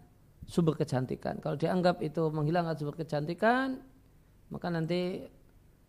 sumber 0.47 0.79
kecantikan? 0.79 1.41
Kalau 1.43 1.59
dianggap 1.59 1.99
itu 1.99 2.29
menghilangkan 2.31 2.75
sumber 2.77 2.95
kecantikan 2.95 3.83
maka 4.47 4.71
nanti 4.71 5.27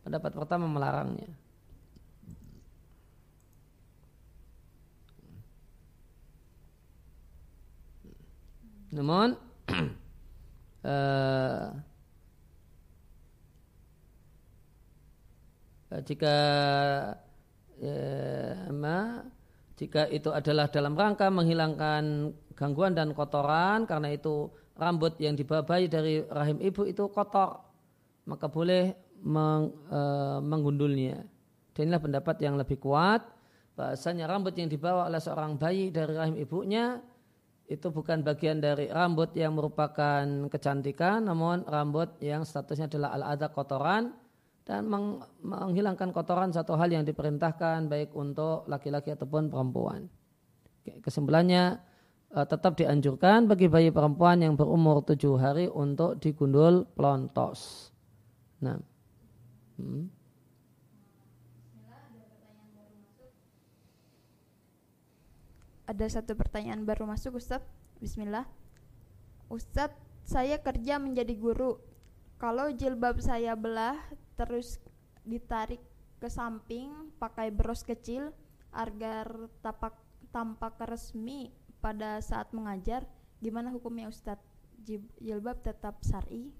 pendapat 0.02 0.35
pertama 0.35 0.66
melarangnya 0.66 1.31
Namun 8.92 9.37
uh, 10.85 11.66
jika 16.09 16.37
ya, 17.81 19.24
jika 19.79 20.11
itu 20.11 20.35
adalah 20.35 20.66
dalam 20.68 20.98
rangka 20.98 21.31
menghilangkan 21.31 22.35
gangguan 22.59 22.98
dan 22.98 23.14
kotoran 23.14 23.87
karena 23.87 24.11
itu 24.11 24.51
rambut 24.74 25.14
yang 25.22 25.38
dibawa 25.38 25.62
bayi 25.62 25.87
dari 25.87 26.27
rahim 26.27 26.59
ibu 26.59 26.83
itu 26.83 27.07
kotor 27.14 27.62
maka 28.27 28.51
boleh 28.51 28.92
meng, 29.22 29.72
e, 29.88 30.01
menggundulnya. 30.44 31.24
Dan 31.72 31.88
inilah 31.88 32.03
pendapat 32.03 32.37
yang 32.42 32.59
lebih 32.59 32.83
kuat 32.83 33.22
bahasanya 33.79 34.27
rambut 34.27 34.59
yang 34.59 34.66
dibawa 34.66 35.07
oleh 35.07 35.22
seorang 35.22 35.55
bayi 35.55 35.94
dari 35.94 36.12
rahim 36.18 36.35
ibunya 36.35 36.98
itu 37.68 37.92
bukan 37.92 38.24
bagian 38.24 38.64
dari 38.64 38.88
rambut 38.88 39.37
yang 39.37 39.52
merupakan 39.52 40.24
kecantikan 40.48 41.28
namun 41.28 41.68
rambut 41.68 42.16
yang 42.24 42.42
statusnya 42.48 42.88
adalah 42.88 43.12
al-ada 43.12 43.52
kotoran 43.52 44.16
dan 44.64 44.88
meng 44.88 45.20
menghilangkan 45.44 46.12
kotoran 46.12 46.52
satu 46.52 46.76
hal 46.81 46.88
yang 46.88 47.04
diperintahkan 47.04 47.88
baik 47.88 48.12
untuk 48.16 48.68
laki-laki 48.68 49.12
ataupun 49.12 49.48
perempuan. 49.48 50.09
Kesimpulannya 51.04 51.81
eh, 52.37 52.46
tetap 52.48 52.76
dianjurkan 52.76 53.48
bagi 53.48 53.68
bayi 53.68 53.88
perempuan 53.88 54.44
yang 54.44 54.57
berumur 54.57 55.04
tujuh 55.04 55.40
hari 55.40 55.68
untuk 55.68 56.20
digundul 56.20 56.85
plontos. 56.96 57.92
Nah, 58.61 58.76
hmm. 59.81 60.17
Ada 65.88 66.20
satu 66.20 66.37
pertanyaan 66.37 66.85
baru 66.85 67.09
masuk 67.09 67.40
Ustadz. 67.40 67.64
Bismillah. 67.96 68.44
Ustadz, 69.48 69.96
saya 70.20 70.61
kerja 70.61 71.01
menjadi 71.01 71.33
guru. 71.33 71.81
Kalau 72.37 72.68
jilbab 72.68 73.16
saya 73.24 73.57
belah 73.57 73.96
terus 74.37 74.77
ditarik 75.24 75.81
ke 76.20 76.29
samping 76.29 76.92
pakai 77.16 77.48
bros 77.48 77.88
kecil 77.88 78.37
agar 78.68 79.33
tapak 79.64 79.96
tampak 80.29 80.77
resmi 80.85 81.48
pada 81.81 82.20
saat 82.20 82.53
mengajar 82.53 83.09
gimana 83.40 83.72
hukumnya 83.72 84.12
Ustadz 84.12 84.44
jilbab 85.18 85.64
tetap 85.64 86.05
syari 86.05 86.53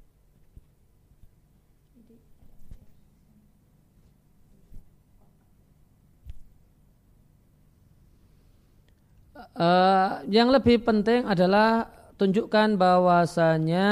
Uh, 9.55 10.23
yang 10.29 10.51
lebih 10.51 10.83
penting 10.83 11.27
adalah 11.27 11.89
tunjukkan 12.19 12.77
bahwasanya 12.79 13.87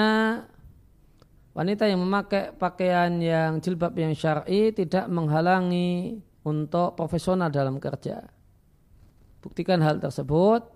Wanita 1.56 1.88
yang 1.88 2.04
memakai 2.04 2.52
pakaian 2.52 3.16
yang 3.16 3.64
jilbab 3.64 3.96
yang 3.96 4.12
syar'i 4.12 4.76
tidak 4.76 5.08
menghalangi 5.08 6.20
untuk 6.44 6.92
profesional 7.00 7.48
dalam 7.48 7.80
kerja. 7.80 8.28
Buktikan 9.40 9.80
hal 9.80 9.96
tersebut. 9.96 10.68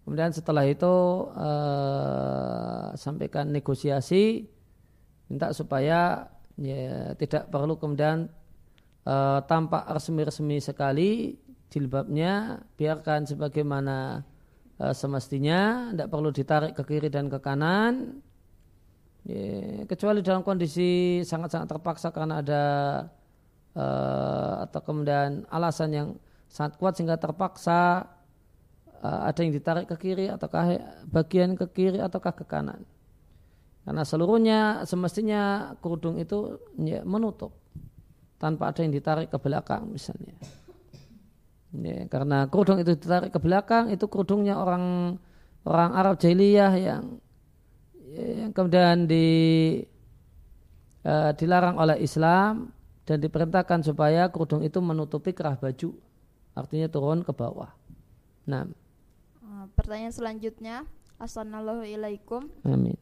Kemudian 0.00 0.32
setelah 0.32 0.64
itu 0.64 0.88
uh, 1.36 2.96
sampaikan 2.96 3.52
negosiasi, 3.52 4.48
minta 5.28 5.52
supaya 5.52 6.32
ya, 6.56 7.12
tidak 7.20 7.52
perlu 7.52 7.76
kemudian 7.76 8.24
uh, 9.04 9.44
tampak 9.44 9.84
resmi-resmi 9.84 10.64
sekali 10.64 11.36
jilbabnya, 11.70 12.62
biarkan 12.74 13.24
sebagaimana 13.24 14.26
uh, 14.82 14.94
semestinya, 14.94 15.90
tidak 15.94 16.08
perlu 16.10 16.30
ditarik 16.34 16.72
ke 16.74 16.82
kiri 16.84 17.08
dan 17.08 17.30
ke 17.30 17.38
kanan, 17.38 18.20
Ya, 19.28 19.84
kecuali 19.84 20.24
dalam 20.24 20.40
kondisi 20.40 21.20
sangat-sangat 21.20 21.68
terpaksa 21.68 22.08
karena 22.08 22.40
ada 22.40 22.62
uh, 23.76 24.64
atau 24.64 24.80
kemudian 24.80 25.44
alasan 25.52 25.90
yang 25.92 26.08
sangat 26.48 26.80
kuat 26.80 26.96
sehingga 26.96 27.20
terpaksa 27.20 28.08
uh, 29.04 29.20
ada 29.28 29.38
yang 29.44 29.52
ditarik 29.52 29.84
ke 29.92 29.96
kiri 30.00 30.32
ataukah 30.32 30.80
bagian 31.04 31.52
ke 31.52 31.68
kiri 31.68 32.00
ataukah 32.00 32.32
ke 32.32 32.48
kanan. 32.48 32.80
Karena 33.84 34.04
seluruhnya 34.08 34.88
semestinya 34.88 35.76
kerudung 35.84 36.16
itu 36.16 36.56
ya, 36.80 37.04
menutup 37.04 37.52
tanpa 38.40 38.72
ada 38.72 38.80
yang 38.80 38.92
ditarik 38.92 39.28
ke 39.28 39.36
belakang 39.36 39.84
misalnya. 39.84 40.32
Ya, 41.70 42.02
karena 42.10 42.50
kerudung 42.50 42.82
itu 42.82 42.98
ditarik 42.98 43.30
ke 43.30 43.38
belakang 43.38 43.94
itu 43.94 44.10
kerudungnya 44.10 44.58
orang 44.58 45.14
orang 45.62 45.90
Arab 45.94 46.18
jahiliyah 46.18 46.74
yang 46.74 47.22
yang 48.10 48.50
kemudian 48.50 49.06
di, 49.06 49.26
uh, 51.06 51.30
dilarang 51.38 51.78
oleh 51.78 52.02
Islam 52.02 52.74
dan 53.06 53.22
diperintahkan 53.22 53.86
supaya 53.86 54.26
kerudung 54.34 54.66
itu 54.66 54.82
menutupi 54.82 55.30
kerah 55.30 55.54
baju, 55.54 55.94
artinya 56.58 56.90
turun 56.90 57.22
ke 57.22 57.30
bawah. 57.30 57.70
Nah, 58.50 58.66
uh, 59.46 59.70
pertanyaan 59.78 60.10
selanjutnya, 60.10 60.90
Assalamualaikum. 61.22 62.50
Amin. 62.66 62.98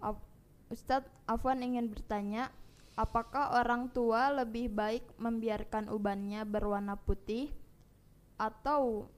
Ustadz 0.68 1.09
Afwan 1.24 1.64
ingin 1.64 1.88
bertanya, 1.88 2.52
apakah 3.00 3.57
orang 3.57 3.88
tua 3.96 4.28
lebih 4.28 4.68
baik 4.68 5.09
membiarkan 5.16 5.88
ubannya 5.88 6.44
berwarna 6.44 7.00
putih 7.00 7.48
atau 8.38 9.11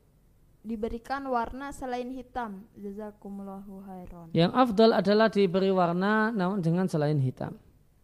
diberikan 0.61 1.24
warna 1.28 1.72
selain 1.72 2.09
hitam. 2.12 2.64
Jazakumullahu 2.76 3.85
khairan. 3.85 4.26
Yang 4.33 4.52
afdal 4.52 4.90
adalah 4.96 5.28
diberi 5.33 5.72
warna 5.72 6.33
namun 6.33 6.61
dengan 6.61 6.88
selain 6.88 7.20
hitam. 7.20 7.56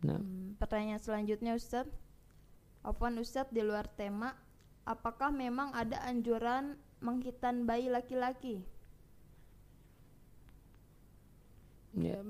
Nah. 0.04 0.20
Hmm, 0.20 0.56
pertanyaan 0.60 1.00
selanjutnya 1.00 1.56
Ustaz. 1.56 1.88
Apaan 2.86 3.18
Ustaz 3.18 3.50
di 3.50 3.66
luar 3.66 3.90
tema, 3.90 4.38
apakah 4.86 5.34
memang 5.34 5.74
ada 5.74 5.98
anjuran 6.06 6.78
menghitan 7.02 7.66
bayi 7.66 7.90
laki-laki? 7.90 8.62
Ya. 11.96 12.22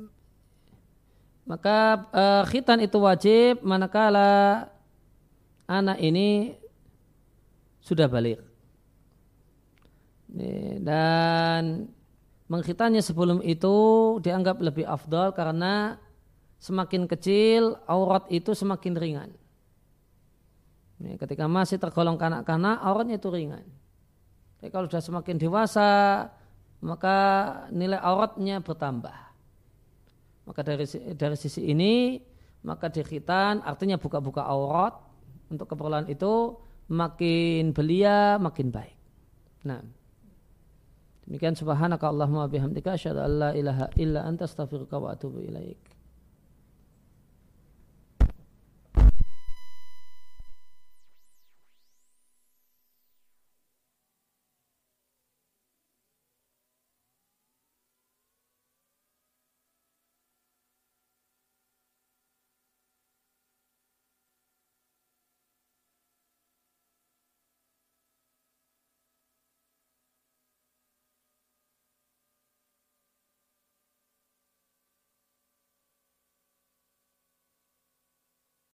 Maka 1.46 2.08
uh, 2.10 2.42
khitan 2.48 2.82
itu 2.82 2.98
wajib 2.98 3.62
manakala 3.62 4.66
anak 5.68 5.98
ini 6.02 6.58
sudah 7.82 8.10
balik 8.10 8.42
dan 10.84 11.88
mengkhitannya 12.46 13.00
sebelum 13.00 13.40
itu 13.40 13.76
dianggap 14.20 14.60
lebih 14.60 14.84
afdal 14.84 15.32
karena 15.32 15.96
semakin 16.60 17.08
kecil 17.08 17.80
aurat 17.88 18.28
itu 18.28 18.52
semakin 18.52 18.94
ringan. 18.96 19.30
Ketika 20.96 21.44
masih 21.44 21.76
tergolong 21.76 22.16
kanak-kanak 22.16 22.80
auratnya 22.80 23.20
itu 23.20 23.28
ringan. 23.28 23.64
Tapi 24.60 24.72
kalau 24.72 24.88
sudah 24.88 25.04
semakin 25.04 25.36
dewasa 25.36 25.90
maka 26.80 27.16
nilai 27.72 28.00
auratnya 28.00 28.60
bertambah. 28.64 29.16
Maka 30.46 30.60
dari 30.62 30.86
dari 31.16 31.36
sisi 31.36 31.68
ini 31.68 32.20
maka 32.64 32.88
dikhitan 32.88 33.60
artinya 33.64 34.00
buka-buka 34.00 34.44
aurat 34.46 34.96
untuk 35.52 35.68
keperluan 35.68 36.08
itu 36.08 36.56
makin 36.88 37.76
belia 37.76 38.40
makin 38.40 38.68
baik. 38.72 38.96
Nah. 39.64 39.95
Demikian 41.26 41.54
subhanaka 41.58 42.06
Allahumma 42.08 42.46
bihamdika 42.48 42.92
asyhadu 42.94 43.20
an 43.20 43.32
la 43.38 43.50
ilaha 43.50 43.90
illa 43.96 44.22
anta 44.22 44.44
astaghfiruka 44.44 44.98
wa 45.02 45.10
atubu 45.12 45.42
ilaik. 45.42 45.95